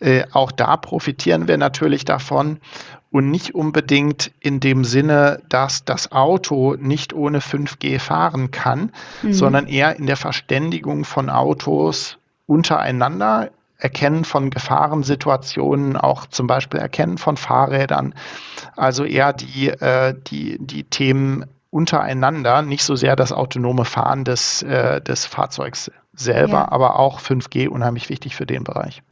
Äh, 0.00 0.24
auch 0.32 0.50
da 0.50 0.78
profitieren 0.78 1.46
wir 1.46 1.58
natürlich 1.58 2.06
davon 2.06 2.58
und 3.10 3.30
nicht 3.30 3.54
unbedingt 3.54 4.32
in 4.40 4.58
dem 4.58 4.84
Sinne, 4.84 5.42
dass 5.50 5.84
das 5.84 6.10
Auto 6.10 6.76
nicht 6.78 7.12
ohne 7.12 7.40
5G 7.40 7.98
fahren 7.98 8.50
kann, 8.50 8.92
mhm. 9.20 9.34
sondern 9.34 9.66
eher 9.66 9.96
in 9.96 10.06
der 10.06 10.16
Verständigung 10.16 11.04
von 11.04 11.28
Autos 11.28 12.16
untereinander, 12.46 13.50
Erkennen 13.82 14.24
von 14.24 14.50
Gefahrensituationen, 14.50 15.96
auch 15.96 16.26
zum 16.26 16.46
Beispiel 16.46 16.78
Erkennen 16.78 17.18
von 17.18 17.36
Fahrrädern. 17.36 18.14
Also 18.76 19.04
eher 19.04 19.32
die, 19.32 19.68
äh, 19.68 20.14
die, 20.28 20.58
die 20.60 20.84
Themen 20.84 21.46
untereinander, 21.70 22.62
nicht 22.62 22.84
so 22.84 22.94
sehr 22.94 23.16
das 23.16 23.32
autonome 23.32 23.84
Fahren 23.84 24.24
des, 24.24 24.62
äh, 24.62 25.00
des 25.00 25.26
Fahrzeugs 25.26 25.90
selber, 26.12 26.52
ja. 26.52 26.72
aber 26.72 26.98
auch 26.98 27.18
5G 27.18 27.68
unheimlich 27.68 28.08
wichtig 28.08 28.36
für 28.36 28.46
den 28.46 28.62
Bereich. 28.62 29.02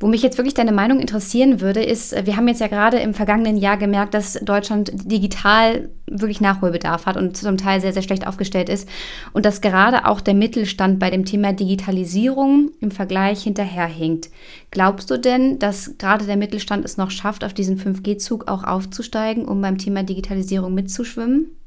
Wo 0.00 0.06
mich 0.06 0.22
jetzt 0.22 0.38
wirklich 0.38 0.54
deine 0.54 0.70
Meinung 0.70 1.00
interessieren 1.00 1.60
würde, 1.60 1.82
ist, 1.82 2.14
wir 2.24 2.36
haben 2.36 2.46
jetzt 2.46 2.60
ja 2.60 2.68
gerade 2.68 2.98
im 2.98 3.14
vergangenen 3.14 3.56
Jahr 3.56 3.76
gemerkt, 3.76 4.14
dass 4.14 4.34
Deutschland 4.34 4.92
digital 4.94 5.88
wirklich 6.06 6.40
Nachholbedarf 6.40 7.04
hat 7.04 7.16
und 7.16 7.36
zum 7.36 7.56
Teil 7.56 7.80
sehr, 7.80 7.92
sehr 7.92 8.02
schlecht 8.02 8.24
aufgestellt 8.24 8.68
ist 8.68 8.88
und 9.32 9.44
dass 9.44 9.60
gerade 9.60 10.06
auch 10.06 10.20
der 10.20 10.34
Mittelstand 10.34 11.00
bei 11.00 11.10
dem 11.10 11.24
Thema 11.24 11.52
Digitalisierung 11.52 12.70
im 12.80 12.92
Vergleich 12.92 13.42
hinterherhinkt. 13.42 14.30
Glaubst 14.70 15.10
du 15.10 15.18
denn, 15.18 15.58
dass 15.58 15.98
gerade 15.98 16.26
der 16.26 16.36
Mittelstand 16.36 16.84
es 16.84 16.96
noch 16.96 17.10
schafft, 17.10 17.42
auf 17.42 17.52
diesen 17.52 17.76
5G-Zug 17.76 18.46
auch 18.46 18.62
aufzusteigen, 18.62 19.46
um 19.46 19.60
beim 19.60 19.78
Thema 19.78 20.04
Digitalisierung 20.04 20.74
mitzuschwimmen? 20.74 21.58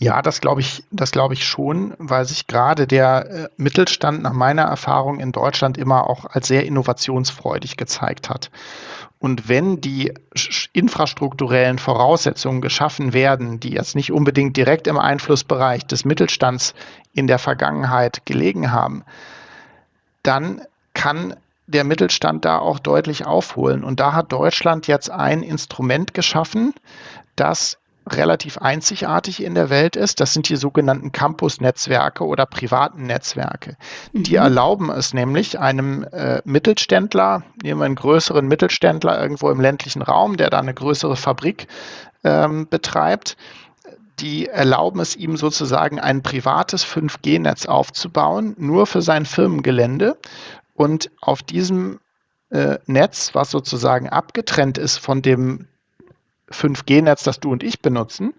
Ja, 0.00 0.22
das 0.22 0.40
glaube 0.40 0.60
ich, 0.60 0.84
das 0.92 1.10
glaube 1.10 1.34
ich 1.34 1.44
schon, 1.44 1.92
weil 1.98 2.24
sich 2.24 2.46
gerade 2.46 2.86
der 2.86 3.30
äh, 3.30 3.48
Mittelstand 3.56 4.22
nach 4.22 4.32
meiner 4.32 4.62
Erfahrung 4.62 5.18
in 5.18 5.32
Deutschland 5.32 5.76
immer 5.76 6.08
auch 6.08 6.24
als 6.24 6.46
sehr 6.46 6.64
innovationsfreudig 6.66 7.76
gezeigt 7.76 8.30
hat. 8.30 8.50
Und 9.18 9.48
wenn 9.48 9.80
die 9.80 10.14
infrastrukturellen 10.72 11.80
Voraussetzungen 11.80 12.60
geschaffen 12.60 13.12
werden, 13.12 13.58
die 13.58 13.70
jetzt 13.70 13.96
nicht 13.96 14.12
unbedingt 14.12 14.56
direkt 14.56 14.86
im 14.86 14.98
Einflussbereich 14.98 15.84
des 15.84 16.04
Mittelstands 16.04 16.74
in 17.12 17.26
der 17.26 17.40
Vergangenheit 17.40 18.24
gelegen 18.24 18.70
haben, 18.70 19.02
dann 20.22 20.62
kann 20.94 21.34
der 21.66 21.82
Mittelstand 21.82 22.44
da 22.44 22.58
auch 22.58 22.78
deutlich 22.78 23.26
aufholen. 23.26 23.82
Und 23.82 23.98
da 23.98 24.12
hat 24.12 24.30
Deutschland 24.30 24.86
jetzt 24.86 25.10
ein 25.10 25.42
Instrument 25.42 26.14
geschaffen, 26.14 26.72
das 27.34 27.78
relativ 28.16 28.58
einzigartig 28.58 29.42
in 29.42 29.54
der 29.54 29.70
Welt 29.70 29.96
ist. 29.96 30.20
Das 30.20 30.32
sind 30.32 30.48
die 30.48 30.56
sogenannten 30.56 31.12
Campus-Netzwerke 31.12 32.24
oder 32.24 32.46
privaten 32.46 33.06
Netzwerke. 33.06 33.76
Mhm. 34.12 34.22
Die 34.24 34.36
erlauben 34.36 34.90
es 34.90 35.14
nämlich 35.14 35.58
einem 35.58 36.04
äh, 36.04 36.40
Mittelständler, 36.44 37.42
nehmen 37.62 37.80
wir 37.80 37.86
einen 37.86 37.94
größeren 37.94 38.46
Mittelständler 38.46 39.20
irgendwo 39.20 39.50
im 39.50 39.60
ländlichen 39.60 40.02
Raum, 40.02 40.36
der 40.36 40.50
da 40.50 40.58
eine 40.58 40.74
größere 40.74 41.16
Fabrik 41.16 41.68
ähm, 42.24 42.68
betreibt, 42.68 43.36
die 44.20 44.46
erlauben 44.46 45.00
es 45.00 45.14
ihm 45.16 45.36
sozusagen 45.36 46.00
ein 46.00 46.22
privates 46.22 46.84
5G-Netz 46.84 47.66
aufzubauen, 47.66 48.54
nur 48.58 48.86
für 48.86 49.02
sein 49.02 49.24
Firmengelände. 49.24 50.16
Und 50.74 51.10
auf 51.20 51.42
diesem 51.42 52.00
äh, 52.50 52.78
Netz, 52.86 53.34
was 53.34 53.50
sozusagen 53.50 54.08
abgetrennt 54.08 54.78
ist 54.78 54.98
von 54.98 55.22
dem 55.22 55.68
5G-Netz, 56.50 57.24
das 57.24 57.40
du 57.40 57.52
und 57.52 57.62
ich 57.62 57.80
benutzen, 57.80 58.34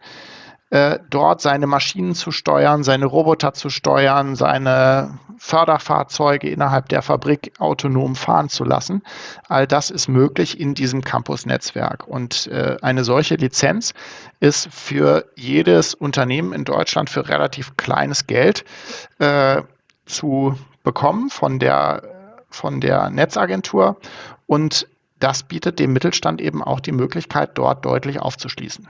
äh, 0.72 1.00
dort 1.10 1.42
seine 1.42 1.66
Maschinen 1.66 2.14
zu 2.14 2.32
steuern, 2.32 2.84
seine 2.84 3.06
Roboter 3.06 3.54
zu 3.54 3.70
steuern, 3.70 4.36
seine 4.36 5.18
Förderfahrzeuge 5.40 6.50
innerhalb 6.50 6.90
der 6.90 7.02
Fabrik 7.02 7.54
autonom 7.60 8.16
fahren 8.16 8.50
zu 8.50 8.66
lassen. 8.66 9.02
All 9.48 9.66
das 9.66 9.90
ist 9.90 10.10
möglich 10.10 10.60
in 10.60 10.76
diesem 10.76 11.02
Campus-Netzwerk. 11.02 12.08
Und 12.08 12.48
äh, 12.48 12.78
eine 12.82 13.04
solche 13.04 13.36
Lizenz 13.36 13.94
ist 14.42 14.68
für 14.72 15.26
jedes 15.36 15.96
Unternehmen 15.96 16.54
in 16.54 16.66
Deutschland 16.66 17.10
für 17.10 17.28
relativ 17.30 17.76
kleines 17.78 18.28
Geld 18.28 18.64
äh, 19.18 19.64
zu 20.06 20.56
bekommen 20.84 21.30
von 21.30 21.58
der, 21.58 22.04
von 22.50 22.80
der 22.80 23.10
Netzagentur. 23.10 23.98
Und 24.46 24.88
das 25.20 25.44
bietet 25.44 25.80
dem 25.80 25.94
Mittelstand 25.94 26.42
eben 26.42 26.64
auch 26.64 26.80
die 26.80 26.92
Möglichkeit, 26.92 27.52
dort 27.56 27.86
deutlich 27.86 28.20
aufzuschließen. 28.20 28.88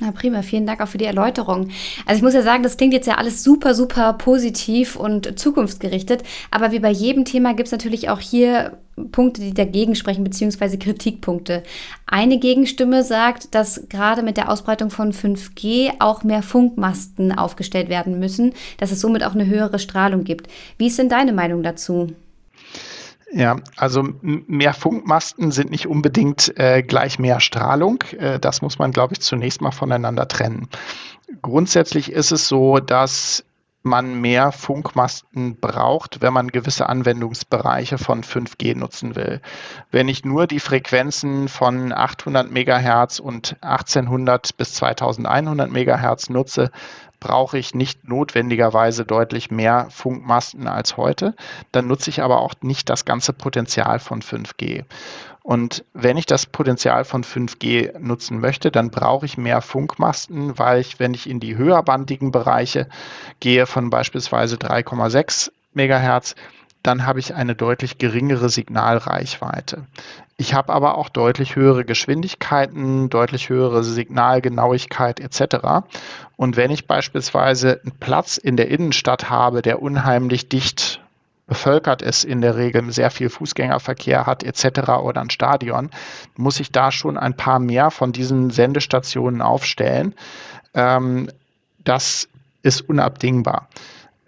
Na 0.00 0.10
prima, 0.10 0.42
vielen 0.42 0.66
Dank 0.66 0.80
auch 0.80 0.88
für 0.88 0.98
die 0.98 1.04
Erläuterung. 1.04 1.68
Also 2.06 2.16
ich 2.16 2.22
muss 2.22 2.34
ja 2.34 2.42
sagen, 2.42 2.62
das 2.62 2.76
klingt 2.76 2.94
jetzt 2.94 3.06
ja 3.06 3.18
alles 3.18 3.44
super, 3.44 3.74
super 3.74 4.14
positiv 4.14 4.96
und 4.96 5.38
zukunftsgerichtet, 5.38 6.24
aber 6.50 6.72
wie 6.72 6.80
bei 6.80 6.90
jedem 6.90 7.24
Thema 7.24 7.54
gibt 7.54 7.68
es 7.68 7.72
natürlich 7.72 8.08
auch 8.08 8.18
hier 8.18 8.78
Punkte, 9.12 9.42
die 9.42 9.54
dagegen 9.54 9.94
sprechen, 9.94 10.24
beziehungsweise 10.24 10.78
Kritikpunkte. 10.78 11.62
Eine 12.06 12.38
Gegenstimme 12.38 13.04
sagt, 13.04 13.54
dass 13.54 13.88
gerade 13.88 14.22
mit 14.22 14.36
der 14.36 14.50
Ausbreitung 14.50 14.90
von 14.90 15.12
5G 15.12 15.92
auch 16.00 16.24
mehr 16.24 16.42
Funkmasten 16.42 17.30
aufgestellt 17.30 17.88
werden 17.88 18.18
müssen, 18.18 18.54
dass 18.78 18.92
es 18.92 19.00
somit 19.00 19.22
auch 19.22 19.34
eine 19.34 19.46
höhere 19.46 19.78
Strahlung 19.78 20.24
gibt. 20.24 20.48
Wie 20.78 20.88
ist 20.88 20.98
denn 20.98 21.08
deine 21.08 21.32
Meinung 21.32 21.62
dazu? 21.62 22.08
Ja, 23.34 23.56
also 23.76 24.04
mehr 24.20 24.74
Funkmasten 24.74 25.52
sind 25.52 25.70
nicht 25.70 25.86
unbedingt 25.86 26.52
äh, 26.58 26.82
gleich 26.82 27.18
mehr 27.18 27.40
Strahlung. 27.40 28.02
Äh, 28.18 28.38
das 28.38 28.60
muss 28.60 28.78
man, 28.78 28.92
glaube 28.92 29.14
ich, 29.14 29.20
zunächst 29.22 29.62
mal 29.62 29.70
voneinander 29.70 30.28
trennen. 30.28 30.68
grundsätzlich 31.40 32.12
ist 32.12 32.30
es 32.30 32.46
so, 32.46 32.78
dass 32.78 33.44
man 33.82 34.20
mehr 34.20 34.52
Funkmasten 34.52 35.56
braucht, 35.56 36.20
wenn 36.20 36.32
man 36.32 36.48
gewisse 36.48 36.88
Anwendungsbereiche 36.88 37.98
von 37.98 38.22
5G 38.22 38.76
nutzen 38.76 39.16
will. 39.16 39.40
Wenn 39.90 40.08
ich 40.08 40.24
nur 40.24 40.46
die 40.46 40.60
Frequenzen 40.60 41.48
von 41.48 41.92
800 41.92 42.50
Megahertz 42.50 43.18
und 43.18 43.56
1800 43.60 44.56
bis 44.56 44.74
2100 44.74 45.70
Megahertz 45.70 46.28
nutze, 46.28 46.70
brauche 47.22 47.56
ich 47.56 47.72
nicht 47.74 48.08
notwendigerweise 48.08 49.04
deutlich 49.04 49.50
mehr 49.52 49.86
Funkmasten 49.90 50.66
als 50.66 50.96
heute. 50.96 51.36
Dann 51.70 51.86
nutze 51.86 52.10
ich 52.10 52.20
aber 52.20 52.40
auch 52.40 52.54
nicht 52.62 52.90
das 52.90 53.04
ganze 53.04 53.32
Potenzial 53.32 54.00
von 54.00 54.22
5G. 54.22 54.84
Und 55.44 55.84
wenn 55.92 56.16
ich 56.16 56.26
das 56.26 56.46
Potenzial 56.46 57.04
von 57.04 57.22
5G 57.22 57.96
nutzen 57.98 58.40
möchte, 58.40 58.72
dann 58.72 58.90
brauche 58.90 59.24
ich 59.26 59.38
mehr 59.38 59.60
Funkmasten, 59.60 60.58
weil 60.58 60.80
ich, 60.80 60.98
wenn 60.98 61.14
ich 61.14 61.30
in 61.30 61.38
die 61.38 61.56
höherbandigen 61.56 62.32
Bereiche 62.32 62.88
gehe, 63.38 63.66
von 63.66 63.88
beispielsweise 63.88 64.56
3,6 64.56 65.52
Megahertz, 65.74 66.34
dann 66.82 67.06
habe 67.06 67.20
ich 67.20 67.34
eine 67.34 67.54
deutlich 67.54 67.98
geringere 67.98 68.48
Signalreichweite. 68.48 69.86
Ich 70.36 70.54
habe 70.54 70.72
aber 70.72 70.98
auch 70.98 71.08
deutlich 71.08 71.54
höhere 71.54 71.84
Geschwindigkeiten, 71.84 73.08
deutlich 73.10 73.48
höhere 73.48 73.84
Signalgenauigkeit 73.84 75.20
etc. 75.20 75.86
Und 76.36 76.56
wenn 76.56 76.70
ich 76.70 76.86
beispielsweise 76.86 77.80
einen 77.82 77.92
Platz 78.00 78.38
in 78.38 78.56
der 78.56 78.68
Innenstadt 78.68 79.30
habe, 79.30 79.62
der 79.62 79.80
unheimlich 79.80 80.48
dicht 80.48 81.00
bevölkert 81.46 82.02
ist, 82.02 82.24
in 82.24 82.40
der 82.40 82.56
Regel 82.56 82.90
sehr 82.92 83.10
viel 83.10 83.28
Fußgängerverkehr 83.28 84.26
hat 84.26 84.42
etc. 84.42 84.88
oder 85.02 85.20
ein 85.20 85.30
Stadion, 85.30 85.90
muss 86.36 86.58
ich 86.60 86.72
da 86.72 86.90
schon 86.90 87.18
ein 87.18 87.36
paar 87.36 87.58
mehr 87.58 87.90
von 87.90 88.12
diesen 88.12 88.50
Sendestationen 88.50 89.42
aufstellen. 89.42 90.14
Ähm, 90.74 91.28
das 91.84 92.28
ist 92.62 92.80
unabdingbar. 92.88 93.68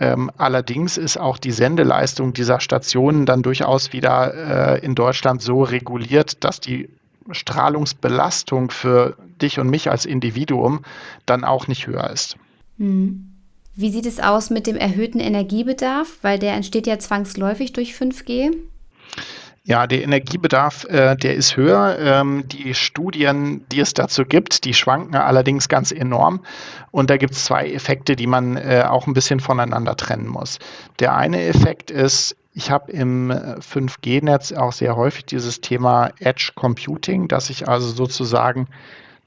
Ähm, 0.01 0.31
allerdings 0.37 0.99
ist 0.99 1.19
auch 1.19 1.39
die 1.39 1.53
Sendeleistung 1.53 2.33
dieser 2.33 2.61
Stationen 2.61 3.27
dann 3.27 3.43
durchaus 3.43 3.93
wieder 3.93 4.77
äh, 4.77 4.85
in 4.85 4.95
Deutschland 4.95 5.41
so 5.41 5.63
reguliert, 5.63 6.43
dass 6.43 6.61
die 6.61 6.89
Strahlungsbelastung 7.31 8.71
für 8.71 9.17
dich 9.41 9.59
und 9.59 9.71
mich 9.71 9.91
als 9.91 10.05
Individuum 10.05 10.85
dann 11.27 11.45
auch 11.45 11.69
nicht 11.69 11.87
höher 11.87 12.11
ist. 12.11 12.37
Mhm. 12.77 13.31
Wie 13.77 13.91
sieht 13.91 14.07
es 14.07 14.21
aus 14.21 14.51
mit 14.51 14.69
dem 14.69 14.77
erhöhten 14.77 15.19
Energiebedarf? 15.19 16.19
Weil 16.23 16.39
der 16.39 16.55
entsteht 16.55 16.87
ja 16.87 16.99
zwangsläufig 16.99 17.73
durch 17.73 17.95
5G. 17.95 18.57
Ja, 19.67 19.87
der 19.87 20.03
Energiebedarf, 20.03 20.85
äh, 20.85 21.17
der 21.17 21.35
ist 21.35 21.57
höher. 21.57 21.97
Ähm, 21.99 22.47
die 22.49 22.75
Studien, 22.75 23.65
die 23.73 23.81
es 23.81 23.95
dazu 23.95 24.27
gibt, 24.27 24.67
die 24.67 24.75
schwanken 24.75 25.15
allerdings 25.15 25.71
ganz 25.71 25.91
enorm. 25.91 26.45
Und 26.91 27.09
da 27.09 27.17
gibt 27.17 27.33
es 27.33 27.47
zwei 27.47 27.71
Effekte, 27.73 28.15
die 28.15 28.27
man 28.27 28.59
äh, 28.59 28.85
auch 28.87 29.07
ein 29.07 29.15
bisschen 29.15 29.41
voneinander 29.41 29.97
trennen 29.97 30.29
muss. 30.29 30.59
Der 30.99 31.17
eine 31.17 31.43
Effekt 31.45 31.91
ist, 31.91 32.37
ich 32.53 32.71
habe 32.71 32.93
im 32.93 33.33
5G-Netz 33.33 34.53
auch 34.53 34.73
sehr 34.73 34.97
häufig 34.97 35.25
dieses 35.25 35.63
Thema 35.63 36.11
Edge 36.19 36.53
Computing, 36.55 37.27
dass 37.29 37.49
ich 37.49 37.67
also 37.67 37.89
sozusagen 37.89 38.69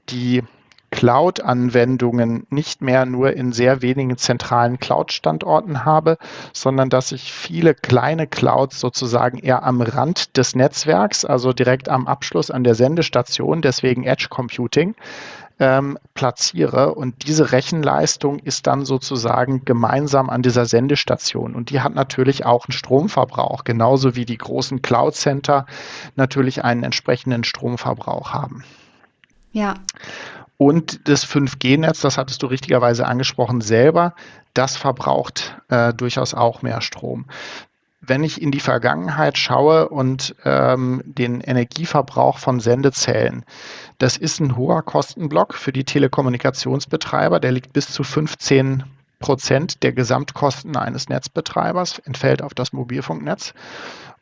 die 0.08 0.44
Cloud-Anwendungen 0.90 2.46
nicht 2.50 2.80
mehr 2.80 3.04
nur 3.04 3.34
in 3.34 3.52
sehr 3.52 3.82
wenigen 3.82 4.16
zentralen 4.16 4.78
Cloud-Standorten 4.78 5.84
habe, 5.84 6.18
sondern 6.52 6.88
dass 6.88 7.12
ich 7.12 7.32
viele 7.32 7.74
kleine 7.74 8.26
Clouds 8.26 8.80
sozusagen 8.80 9.38
eher 9.38 9.64
am 9.64 9.80
Rand 9.80 10.36
des 10.36 10.54
Netzwerks, 10.54 11.24
also 11.24 11.52
direkt 11.52 11.88
am 11.88 12.06
Abschluss 12.06 12.50
an 12.50 12.64
der 12.64 12.74
Sendestation, 12.74 13.62
deswegen 13.62 14.04
Edge 14.04 14.26
Computing, 14.30 14.94
ähm, 15.60 15.98
platziere. 16.14 16.94
Und 16.94 17.26
diese 17.26 17.52
Rechenleistung 17.52 18.38
ist 18.38 18.66
dann 18.66 18.84
sozusagen 18.84 19.64
gemeinsam 19.64 20.30
an 20.30 20.42
dieser 20.42 20.66
Sendestation. 20.66 21.54
Und 21.54 21.70
die 21.70 21.80
hat 21.80 21.94
natürlich 21.94 22.46
auch 22.46 22.66
einen 22.66 22.72
Stromverbrauch, 22.72 23.64
genauso 23.64 24.16
wie 24.16 24.24
die 24.24 24.38
großen 24.38 24.82
Cloud-Center 24.82 25.66
natürlich 26.16 26.64
einen 26.64 26.84
entsprechenden 26.84 27.44
Stromverbrauch 27.44 28.32
haben. 28.32 28.64
Ja. 29.52 29.74
Und 30.56 31.08
das 31.08 31.24
5G-Netz, 31.24 32.00
das 32.00 32.18
hattest 32.18 32.42
du 32.42 32.46
richtigerweise 32.46 33.06
angesprochen, 33.06 33.60
selber, 33.60 34.14
das 34.54 34.76
verbraucht 34.76 35.56
äh, 35.68 35.94
durchaus 35.94 36.34
auch 36.34 36.62
mehr 36.62 36.80
Strom. 36.80 37.26
Wenn 38.00 38.24
ich 38.24 38.42
in 38.42 38.50
die 38.50 38.60
Vergangenheit 38.60 39.38
schaue 39.38 39.88
und 39.88 40.34
ähm, 40.44 41.02
den 41.04 41.40
Energieverbrauch 41.40 42.38
von 42.38 42.58
Sendezellen, 42.58 43.44
das 43.98 44.16
ist 44.16 44.40
ein 44.40 44.56
hoher 44.56 44.82
Kostenblock 44.82 45.54
für 45.54 45.72
die 45.72 45.84
Telekommunikationsbetreiber, 45.84 47.38
der 47.38 47.52
liegt 47.52 47.72
bis 47.72 47.90
zu 47.92 48.02
15 48.02 48.84
Prozent 49.20 49.82
der 49.82 49.92
Gesamtkosten 49.92 50.76
eines 50.76 51.08
Netzbetreibers, 51.08 51.98
entfällt 52.00 52.42
auf 52.42 52.54
das 52.54 52.72
Mobilfunknetz. 52.72 53.52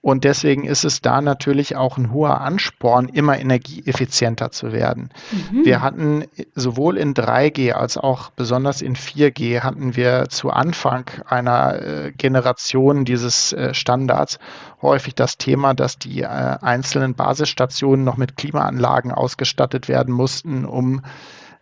Und 0.07 0.23
deswegen 0.23 0.63
ist 0.63 0.85
es 0.85 1.03
da 1.03 1.21
natürlich 1.21 1.75
auch 1.75 1.99
ein 1.99 2.13
hoher 2.13 2.41
Ansporn, 2.41 3.09
immer 3.09 3.41
energieeffizienter 3.41 4.53
zu 4.53 4.71
werden. 4.71 5.11
Mhm. 5.33 5.65
Wir 5.65 5.83
hatten 5.83 6.27
sowohl 6.55 6.97
in 6.97 7.13
3G 7.13 7.73
als 7.73 7.99
auch 7.99 8.31
besonders 8.31 8.83
in 8.83 8.95
4G 8.95 9.63
hatten 9.63 9.97
wir 9.97 10.29
zu 10.29 10.51
Anfang 10.51 11.11
einer 11.27 11.83
äh, 11.83 12.13
Generation 12.13 13.05
dieses 13.05 13.53
äh, 13.53 13.75
Standards 13.75 14.39
häufig 14.81 15.17
das 15.17 15.39
Thema, 15.39 15.75
dass 15.75 15.99
die 15.99 16.23
äh, 16.23 16.27
einzelnen 16.29 17.17
Basisstationen 17.17 18.05
noch 18.05 18.17
mit 18.17 18.37
Klimaanlagen 18.37 19.11
ausgestattet 19.11 19.89
werden 19.89 20.15
mussten, 20.15 20.67
um 20.67 21.03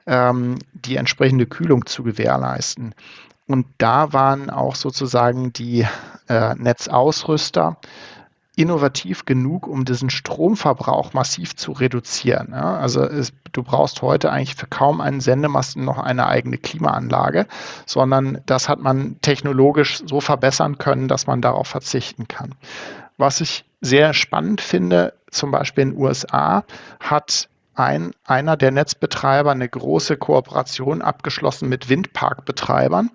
ähm, 0.06 0.58
die 0.74 0.96
entsprechende 0.96 1.46
Kühlung 1.46 1.86
zu 1.86 2.02
gewährleisten. 2.02 2.94
Und 3.46 3.64
da 3.78 4.12
waren 4.12 4.50
auch 4.50 4.74
sozusagen 4.74 5.54
die 5.54 5.86
äh, 6.28 6.54
Netzausrüster 6.56 7.78
innovativ 8.56 9.24
genug, 9.24 9.66
um 9.66 9.84
diesen 9.84 10.10
Stromverbrauch 10.10 11.12
massiv 11.12 11.56
zu 11.56 11.72
reduzieren. 11.72 12.48
Ja, 12.52 12.76
also 12.76 13.02
es, 13.02 13.32
du 13.52 13.62
brauchst 13.62 14.02
heute 14.02 14.30
eigentlich 14.30 14.54
für 14.54 14.66
kaum 14.66 15.00
einen 15.00 15.20
Sendemasten 15.20 15.84
noch 15.84 15.98
eine 15.98 16.26
eigene 16.26 16.58
Klimaanlage, 16.58 17.46
sondern 17.86 18.40
das 18.46 18.68
hat 18.68 18.80
man 18.80 19.20
technologisch 19.22 20.02
so 20.06 20.20
verbessern 20.20 20.78
können, 20.78 21.08
dass 21.08 21.26
man 21.26 21.40
darauf 21.40 21.66
verzichten 21.66 22.28
kann. 22.28 22.54
Was 23.16 23.40
ich 23.40 23.64
sehr 23.80 24.14
spannend 24.14 24.60
finde, 24.60 25.14
zum 25.30 25.50
Beispiel 25.50 25.82
in 25.82 25.90
den 25.90 25.98
USA 26.00 26.64
hat 27.00 27.48
ein, 27.74 28.12
einer 28.24 28.56
der 28.56 28.70
Netzbetreiber 28.70 29.50
eine 29.50 29.68
große 29.68 30.16
Kooperation 30.16 31.02
abgeschlossen 31.02 31.68
mit 31.68 31.88
Windparkbetreibern 31.88 33.10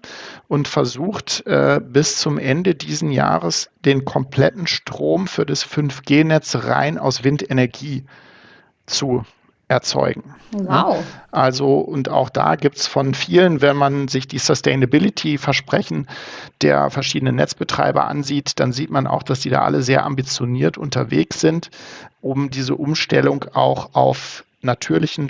und 0.47 0.67
versucht 0.67 1.45
äh, 1.47 1.79
bis 1.83 2.17
zum 2.17 2.37
Ende 2.37 2.75
diesen 2.75 3.11
Jahres 3.11 3.69
den 3.85 4.05
kompletten 4.05 4.67
Strom 4.67 5.27
für 5.27 5.45
das 5.45 5.65
5G-Netz 5.65 6.55
rein 6.65 6.97
aus 6.97 7.23
Windenergie 7.23 8.05
zu 8.85 9.23
erzeugen. 9.69 10.33
Wow. 10.51 11.03
Also, 11.31 11.77
und 11.77 12.09
auch 12.09 12.29
da 12.29 12.55
gibt 12.55 12.77
es 12.77 12.87
von 12.87 13.13
vielen, 13.13 13.61
wenn 13.61 13.77
man 13.77 14.07
sich 14.07 14.27
die 14.27 14.39
Sustainability-Versprechen 14.39 16.07
der 16.63 16.89
verschiedenen 16.89 17.35
Netzbetreiber 17.35 18.07
ansieht, 18.07 18.59
dann 18.59 18.73
sieht 18.73 18.89
man 18.89 19.05
auch, 19.05 19.21
dass 19.21 19.41
die 19.41 19.51
da 19.51 19.61
alle 19.61 19.83
sehr 19.83 20.05
ambitioniert 20.05 20.79
unterwegs 20.79 21.39
sind, 21.39 21.69
um 22.19 22.49
diese 22.49 22.75
Umstellung 22.75 23.45
auch 23.53 23.93
auf 23.93 24.43
natürlichen, 24.61 25.29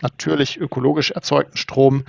natürlich 0.00 0.60
ökologisch 0.60 1.10
erzeugten 1.10 1.56
Strom 1.56 2.04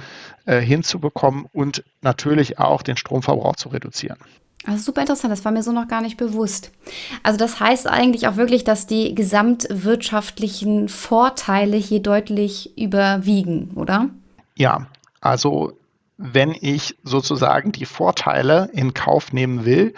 äh, 0.46 0.60
hinzubekommen 0.60 1.46
und 1.54 1.84
natürlich 2.02 2.60
auch 2.60 2.82
den 2.82 2.98
Stromverbrauch 2.98 3.56
zu 3.56 3.70
reduzieren. 3.70 4.18
Also 4.66 4.84
super 4.84 5.02
interessant, 5.02 5.32
das 5.32 5.44
war 5.44 5.52
mir 5.52 5.62
so 5.62 5.74
noch 5.74 5.90
gar 5.90 6.02
nicht 6.02 6.16
bewusst. 6.16 6.72
Also 7.22 7.38
das 7.38 7.60
heißt 7.60 7.86
eigentlich 7.88 8.28
auch 8.28 8.38
wirklich, 8.38 8.64
dass 8.64 8.88
die 8.88 9.14
gesamtwirtschaftlichen 9.14 10.88
Vorteile 10.88 11.76
hier 11.76 12.02
deutlich 12.02 12.78
überwiegen, 12.78 13.72
oder? 13.76 14.10
Ja, 14.56 14.88
also 15.20 15.74
wenn 16.18 16.56
ich 16.60 16.96
sozusagen 17.04 17.74
die 17.74 17.86
Vorteile 17.86 18.70
in 18.72 18.94
Kauf 18.94 19.34
nehmen 19.34 19.66
will, 19.66 19.94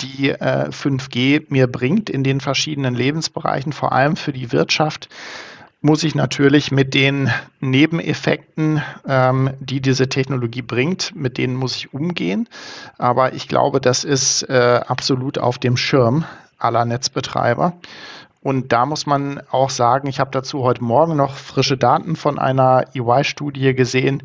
die 0.00 0.30
äh, 0.30 0.70
5G 0.70 1.44
mir 1.48 1.66
bringt 1.66 2.08
in 2.08 2.24
den 2.24 2.40
verschiedenen 2.40 2.94
Lebensbereichen, 2.94 3.72
vor 3.72 3.92
allem 3.92 4.16
für 4.16 4.32
die 4.32 4.52
Wirtschaft, 4.52 5.10
muss 5.80 6.02
ich 6.02 6.14
natürlich 6.14 6.72
mit 6.72 6.94
den 6.94 7.30
Nebeneffekten, 7.60 8.82
ähm, 9.06 9.50
die 9.60 9.80
diese 9.80 10.08
Technologie 10.08 10.62
bringt, 10.62 11.14
mit 11.14 11.38
denen 11.38 11.54
muss 11.54 11.76
ich 11.76 11.94
umgehen. 11.94 12.48
Aber 12.98 13.32
ich 13.32 13.48
glaube, 13.48 13.80
das 13.80 14.04
ist 14.04 14.42
äh, 14.42 14.80
absolut 14.86 15.38
auf 15.38 15.58
dem 15.58 15.76
Schirm 15.76 16.24
aller 16.58 16.84
Netzbetreiber. 16.84 17.74
Und 18.42 18.72
da 18.72 18.86
muss 18.86 19.06
man 19.06 19.40
auch 19.50 19.70
sagen, 19.70 20.08
ich 20.08 20.20
habe 20.20 20.30
dazu 20.32 20.62
heute 20.62 20.82
Morgen 20.82 21.16
noch 21.16 21.34
frische 21.34 21.76
Daten 21.76 22.16
von 22.16 22.38
einer 22.38 22.84
EY-Studie 22.94 23.74
gesehen. 23.74 24.22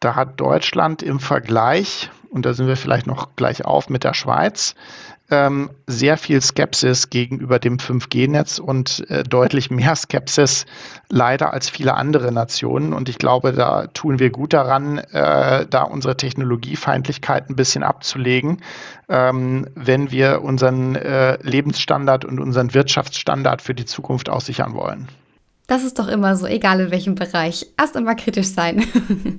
Da 0.00 0.14
hat 0.14 0.40
Deutschland 0.40 1.02
im 1.02 1.20
Vergleich 1.20 2.10
und 2.30 2.44
da 2.44 2.52
sind 2.52 2.66
wir 2.66 2.76
vielleicht 2.76 3.06
noch 3.06 3.34
gleich 3.36 3.64
auf 3.64 3.88
mit 3.88 4.04
der 4.04 4.14
Schweiz, 4.14 4.74
ähm, 5.30 5.70
sehr 5.86 6.16
viel 6.16 6.40
Skepsis 6.40 7.10
gegenüber 7.10 7.58
dem 7.58 7.78
5G-Netz 7.78 8.58
und 8.58 9.08
äh, 9.10 9.24
deutlich 9.24 9.70
mehr 9.70 9.96
Skepsis 9.96 10.66
leider 11.08 11.52
als 11.52 11.68
viele 11.68 11.94
andere 11.94 12.32
Nationen. 12.32 12.92
Und 12.92 13.08
ich 13.08 13.18
glaube, 13.18 13.52
da 13.52 13.86
tun 13.88 14.18
wir 14.18 14.30
gut 14.30 14.52
daran, 14.52 14.98
äh, 14.98 15.66
da 15.66 15.82
unsere 15.82 16.16
Technologiefeindlichkeit 16.16 17.50
ein 17.50 17.56
bisschen 17.56 17.82
abzulegen, 17.82 18.62
ähm, 19.08 19.66
wenn 19.74 20.10
wir 20.10 20.42
unseren 20.42 20.94
äh, 20.94 21.38
Lebensstandard 21.42 22.24
und 22.24 22.38
unseren 22.40 22.74
Wirtschaftsstandard 22.74 23.62
für 23.62 23.74
die 23.74 23.84
Zukunft 23.84 24.28
aussichern 24.28 24.74
wollen. 24.74 25.08
Das 25.66 25.82
ist 25.82 25.98
doch 25.98 26.06
immer 26.06 26.36
so, 26.36 26.46
egal 26.46 26.78
in 26.78 26.90
welchem 26.92 27.16
Bereich. 27.16 27.66
Erst 27.76 27.96
einmal 27.96 28.14
kritisch 28.14 28.46
sein. 28.46 28.86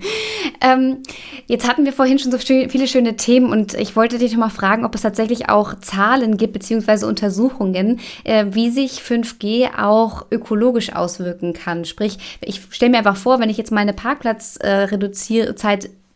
ähm, 0.61 0.97
jetzt 1.45 1.65
hatten 1.65 1.85
wir 1.85 1.93
vorhin 1.93 2.19
schon 2.19 2.31
so 2.31 2.37
viele 2.37 2.87
schöne 2.87 3.15
Themen 3.15 3.49
und 3.49 3.73
ich 3.75 3.95
wollte 3.95 4.17
dich 4.17 4.35
mal 4.35 4.49
fragen, 4.49 4.83
ob 4.83 4.93
es 4.93 5.03
tatsächlich 5.03 5.49
auch 5.49 5.75
Zahlen 5.79 6.35
gibt, 6.35 6.51
beziehungsweise 6.51 7.07
Untersuchungen, 7.07 8.01
äh, 8.25 8.47
wie 8.49 8.71
sich 8.71 8.99
5G 8.99 9.79
auch 9.81 10.25
ökologisch 10.29 10.93
auswirken 10.93 11.53
kann. 11.53 11.85
Sprich, 11.85 12.17
ich 12.41 12.61
stelle 12.71 12.91
mir 12.91 12.97
einfach 12.97 13.15
vor, 13.15 13.39
wenn 13.39 13.49
ich 13.49 13.57
jetzt 13.57 13.71
meine 13.71 13.93
Parkplatz 13.93 14.57
äh, 14.57 14.87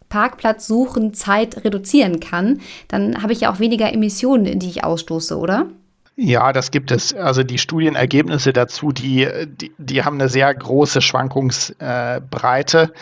Parkplatz 0.09 0.67
suchen, 0.67 1.13
Zeit 1.13 1.63
reduzieren 1.63 2.19
kann, 2.19 2.59
dann 2.89 3.23
habe 3.23 3.31
ich 3.31 3.41
ja 3.41 3.53
auch 3.53 3.59
weniger 3.59 3.93
Emissionen, 3.93 4.59
die 4.59 4.67
ich 4.67 4.83
ausstoße, 4.83 5.37
oder? 5.37 5.67
Ja, 6.15 6.53
das 6.53 6.71
gibt 6.71 6.91
es. 6.91 7.13
Also 7.13 7.43
die 7.43 7.57
Studienergebnisse 7.57 8.53
dazu, 8.53 8.91
die, 8.91 9.27
die, 9.47 9.71
die 9.77 10.03
haben 10.03 10.19
eine 10.19 10.29
sehr 10.29 10.53
große 10.53 11.01
Schwankungsbreite. 11.01 12.93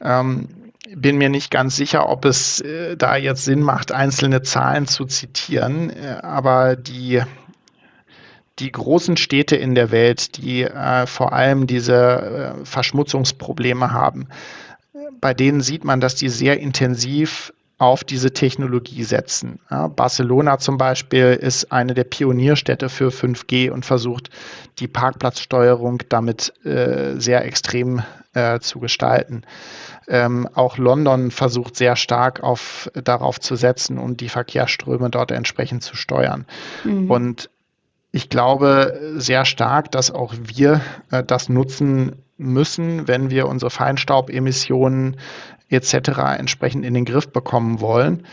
Ähm, 0.00 0.48
bin 0.94 1.18
mir 1.18 1.28
nicht 1.28 1.50
ganz 1.50 1.76
sicher, 1.76 2.08
ob 2.08 2.24
es 2.24 2.60
äh, 2.60 2.96
da 2.96 3.16
jetzt 3.16 3.44
Sinn 3.44 3.60
macht, 3.60 3.92
einzelne 3.92 4.42
Zahlen 4.42 4.86
zu 4.86 5.04
zitieren, 5.04 5.90
äh, 5.90 6.18
aber 6.22 6.74
die, 6.76 7.22
die 8.58 8.72
großen 8.72 9.16
Städte 9.16 9.56
in 9.56 9.74
der 9.74 9.90
Welt, 9.92 10.38
die 10.38 10.62
äh, 10.62 11.06
vor 11.06 11.32
allem 11.32 11.66
diese 11.66 12.56
äh, 12.60 12.64
Verschmutzungsprobleme 12.64 13.92
haben, 13.92 14.26
bei 15.20 15.34
denen 15.34 15.60
sieht 15.60 15.84
man, 15.84 16.00
dass 16.00 16.14
die 16.14 16.28
sehr 16.28 16.58
intensiv 16.58 17.52
auf 17.80 18.04
diese 18.04 18.30
Technologie 18.30 19.04
setzen. 19.04 19.58
Ja, 19.70 19.88
Barcelona 19.88 20.58
zum 20.58 20.76
Beispiel 20.76 21.38
ist 21.40 21.72
eine 21.72 21.94
der 21.94 22.04
Pionierstädte 22.04 22.90
für 22.90 23.08
5G 23.08 23.70
und 23.70 23.86
versucht, 23.86 24.28
die 24.80 24.86
Parkplatzsteuerung 24.86 26.02
damit 26.10 26.52
äh, 26.66 27.18
sehr 27.18 27.42
extrem 27.46 28.02
äh, 28.34 28.60
zu 28.60 28.80
gestalten. 28.80 29.44
Ähm, 30.08 30.46
auch 30.52 30.76
London 30.76 31.30
versucht 31.30 31.74
sehr 31.74 31.96
stark 31.96 32.42
auf, 32.42 32.90
darauf 32.92 33.40
zu 33.40 33.56
setzen 33.56 33.96
und 33.96 34.20
die 34.20 34.28
Verkehrsströme 34.28 35.08
dort 35.08 35.30
entsprechend 35.30 35.82
zu 35.82 35.96
steuern. 35.96 36.44
Mhm. 36.84 37.10
Und 37.10 37.50
ich 38.12 38.28
glaube 38.28 39.14
sehr 39.16 39.46
stark, 39.46 39.90
dass 39.90 40.10
auch 40.10 40.34
wir 40.38 40.82
äh, 41.10 41.24
das 41.24 41.48
nutzen 41.48 42.16
müssen, 42.36 43.08
wenn 43.08 43.30
wir 43.30 43.46
unsere 43.48 43.70
Feinstaubemissionen 43.70 45.16
etc. 45.70 46.38
entsprechend 46.38 46.84
in 46.84 46.94
den 46.94 47.04
Griff 47.04 47.28
bekommen 47.28 47.80
wollen 47.80 48.26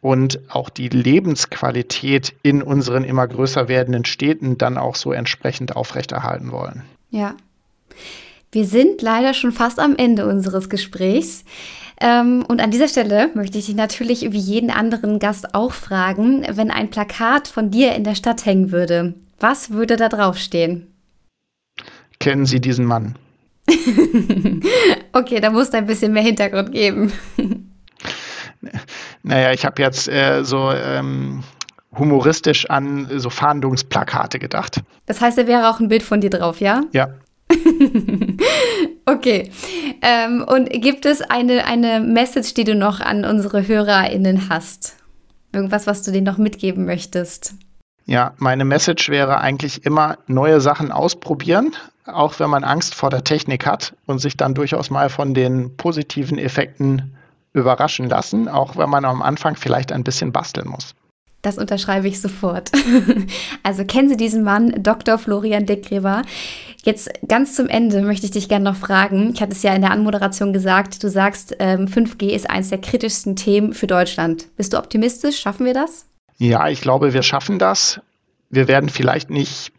und 0.00 0.38
auch 0.50 0.68
die 0.68 0.88
Lebensqualität 0.88 2.34
in 2.42 2.62
unseren 2.62 3.04
immer 3.04 3.26
größer 3.26 3.68
werdenden 3.68 4.04
Städten 4.04 4.58
dann 4.58 4.76
auch 4.76 4.96
so 4.96 5.12
entsprechend 5.12 5.76
aufrechterhalten 5.76 6.52
wollen. 6.52 6.82
Ja. 7.10 7.34
Wir 8.52 8.66
sind 8.66 9.02
leider 9.02 9.34
schon 9.34 9.50
fast 9.50 9.80
am 9.80 9.96
Ende 9.96 10.26
unseres 10.26 10.68
Gesprächs. 10.68 11.44
Ähm, 12.00 12.44
und 12.46 12.60
an 12.60 12.70
dieser 12.70 12.88
Stelle 12.88 13.30
möchte 13.34 13.56
ich 13.56 13.66
dich 13.66 13.74
natürlich 13.74 14.30
wie 14.30 14.38
jeden 14.38 14.70
anderen 14.70 15.18
Gast 15.18 15.54
auch 15.54 15.72
fragen, 15.72 16.46
wenn 16.50 16.70
ein 16.70 16.90
Plakat 16.90 17.48
von 17.48 17.70
dir 17.70 17.94
in 17.94 18.04
der 18.04 18.14
Stadt 18.14 18.44
hängen 18.44 18.72
würde, 18.72 19.14
was 19.40 19.70
würde 19.70 19.96
da 19.96 20.08
draufstehen? 20.08 20.86
Kennen 22.20 22.46
Sie 22.46 22.60
diesen 22.60 22.84
Mann? 22.84 23.16
okay, 25.12 25.40
da 25.40 25.50
musst 25.50 25.72
du 25.72 25.78
ein 25.78 25.86
bisschen 25.86 26.12
mehr 26.12 26.22
Hintergrund 26.22 26.72
geben. 26.72 27.12
naja, 29.22 29.52
ich 29.52 29.64
habe 29.64 29.82
jetzt 29.82 30.08
äh, 30.08 30.44
so 30.44 30.70
ähm, 30.70 31.42
humoristisch 31.96 32.68
an 32.68 33.08
so 33.18 33.30
Fahndungsplakate 33.30 34.38
gedacht. 34.38 34.82
Das 35.06 35.20
heißt, 35.20 35.38
da 35.38 35.46
wäre 35.46 35.70
auch 35.70 35.80
ein 35.80 35.88
Bild 35.88 36.02
von 36.02 36.20
dir 36.20 36.30
drauf, 36.30 36.60
ja? 36.60 36.82
Ja. 36.92 37.08
okay. 39.06 39.50
Ähm, 40.02 40.44
und 40.46 40.70
gibt 40.70 41.06
es 41.06 41.22
eine, 41.22 41.64
eine 41.66 42.00
Message, 42.00 42.54
die 42.54 42.64
du 42.64 42.74
noch 42.74 43.00
an 43.00 43.24
unsere 43.24 43.66
HörerInnen 43.66 44.48
hast? 44.48 44.96
Irgendwas, 45.52 45.86
was 45.86 46.02
du 46.02 46.10
denen 46.10 46.26
noch 46.26 46.38
mitgeben 46.38 46.84
möchtest? 46.84 47.54
Ja, 48.06 48.34
meine 48.36 48.64
Message 48.64 49.08
wäre 49.08 49.40
eigentlich 49.40 49.86
immer 49.86 50.18
neue 50.26 50.60
Sachen 50.60 50.92
ausprobieren, 50.92 51.72
auch 52.04 52.38
wenn 52.38 52.50
man 52.50 52.64
Angst 52.64 52.94
vor 52.94 53.10
der 53.10 53.24
Technik 53.24 53.66
hat 53.66 53.94
und 54.06 54.18
sich 54.18 54.36
dann 54.36 54.54
durchaus 54.54 54.90
mal 54.90 55.08
von 55.08 55.32
den 55.32 55.76
positiven 55.76 56.38
Effekten 56.38 57.16
überraschen 57.54 58.08
lassen, 58.08 58.48
auch 58.48 58.76
wenn 58.76 58.90
man 58.90 59.04
am 59.04 59.22
Anfang 59.22 59.56
vielleicht 59.56 59.92
ein 59.92 60.04
bisschen 60.04 60.32
basteln 60.32 60.68
muss. 60.68 60.94
Das 61.40 61.58
unterschreibe 61.58 62.08
ich 62.08 62.20
sofort. 62.20 62.72
Also 63.62 63.84
kennen 63.86 64.10
Sie 64.10 64.18
diesen 64.18 64.44
Mann, 64.44 64.74
Dr. 64.82 65.16
Florian 65.16 65.64
Deckgräber. 65.64 66.20
Jetzt 66.84 67.10
ganz 67.26 67.54
zum 67.54 67.66
Ende 67.68 68.02
möchte 68.02 68.26
ich 68.26 68.32
dich 68.32 68.46
gerne 68.46 68.64
noch 68.66 68.76
fragen. 68.76 69.30
Ich 69.32 69.40
hatte 69.40 69.52
es 69.52 69.62
ja 69.62 69.74
in 69.74 69.80
der 69.80 69.90
Anmoderation 69.90 70.52
gesagt, 70.52 71.02
du 71.02 71.08
sagst, 71.08 71.58
5G 71.58 72.22
ähm, 72.24 72.28
ist 72.28 72.50
eines 72.50 72.68
der 72.68 72.78
kritischsten 72.82 73.36
Themen 73.36 73.72
für 73.72 73.86
Deutschland. 73.86 74.54
Bist 74.56 74.74
du 74.74 74.78
optimistisch? 74.78 75.40
Schaffen 75.40 75.64
wir 75.64 75.72
das? 75.72 76.06
Ja, 76.36 76.68
ich 76.68 76.80
glaube, 76.80 77.12
wir 77.12 77.22
schaffen 77.22 77.58
das. 77.58 78.00
Wir 78.50 78.68
werden 78.68 78.88
vielleicht 78.88 79.30
nicht 79.30 79.72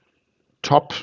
Top 0.62 0.94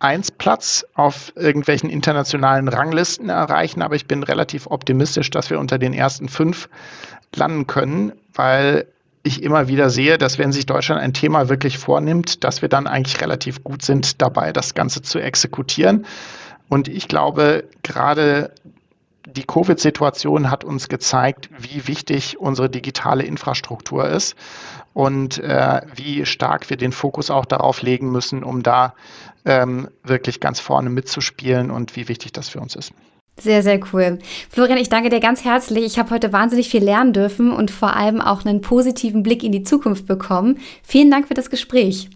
1 0.00 0.32
Platz 0.32 0.84
auf 0.94 1.32
irgendwelchen 1.36 1.90
internationalen 1.90 2.68
Ranglisten 2.68 3.28
erreichen, 3.28 3.82
aber 3.82 3.96
ich 3.96 4.06
bin 4.06 4.22
relativ 4.22 4.66
optimistisch, 4.66 5.30
dass 5.30 5.50
wir 5.50 5.60
unter 5.60 5.78
den 5.78 5.92
ersten 5.92 6.28
fünf 6.28 6.68
landen 7.34 7.66
können, 7.66 8.12
weil 8.34 8.86
ich 9.22 9.42
immer 9.42 9.68
wieder 9.68 9.90
sehe, 9.90 10.16
dass 10.16 10.38
wenn 10.38 10.52
sich 10.52 10.64
Deutschland 10.64 11.02
ein 11.02 11.12
Thema 11.12 11.50
wirklich 11.50 11.76
vornimmt, 11.76 12.42
dass 12.42 12.62
wir 12.62 12.70
dann 12.70 12.86
eigentlich 12.86 13.20
relativ 13.20 13.62
gut 13.62 13.82
sind 13.82 14.22
dabei, 14.22 14.52
das 14.52 14.74
Ganze 14.74 15.02
zu 15.02 15.18
exekutieren. 15.18 16.06
Und 16.68 16.88
ich 16.88 17.06
glaube, 17.06 17.64
gerade 17.82 18.52
die 19.26 19.44
Covid-Situation 19.44 20.50
hat 20.50 20.64
uns 20.64 20.88
gezeigt, 20.88 21.50
wie 21.58 21.86
wichtig 21.86 22.40
unsere 22.40 22.70
digitale 22.70 23.24
Infrastruktur 23.24 24.08
ist 24.08 24.34
und 24.92 25.38
äh, 25.38 25.80
wie 25.94 26.26
stark 26.26 26.68
wir 26.70 26.76
den 26.76 26.92
Fokus 26.92 27.30
auch 27.30 27.44
darauf 27.44 27.82
legen 27.82 28.10
müssen, 28.10 28.42
um 28.42 28.62
da 28.62 28.94
ähm, 29.44 29.88
wirklich 30.02 30.40
ganz 30.40 30.60
vorne 30.60 30.90
mitzuspielen 30.90 31.70
und 31.70 31.96
wie 31.96 32.08
wichtig 32.08 32.32
das 32.32 32.48
für 32.48 32.60
uns 32.60 32.74
ist. 32.74 32.92
Sehr, 33.38 33.62
sehr 33.62 33.80
cool. 33.92 34.18
Florian, 34.50 34.76
ich 34.76 34.90
danke 34.90 35.08
dir 35.08 35.20
ganz 35.20 35.44
herzlich. 35.44 35.84
Ich 35.84 35.98
habe 35.98 36.10
heute 36.10 36.32
wahnsinnig 36.32 36.68
viel 36.68 36.84
lernen 36.84 37.14
dürfen 37.14 37.52
und 37.52 37.70
vor 37.70 37.96
allem 37.96 38.20
auch 38.20 38.44
einen 38.44 38.60
positiven 38.60 39.22
Blick 39.22 39.42
in 39.42 39.52
die 39.52 39.62
Zukunft 39.62 40.06
bekommen. 40.06 40.58
Vielen 40.82 41.10
Dank 41.10 41.26
für 41.26 41.34
das 41.34 41.48
Gespräch. 41.48 42.10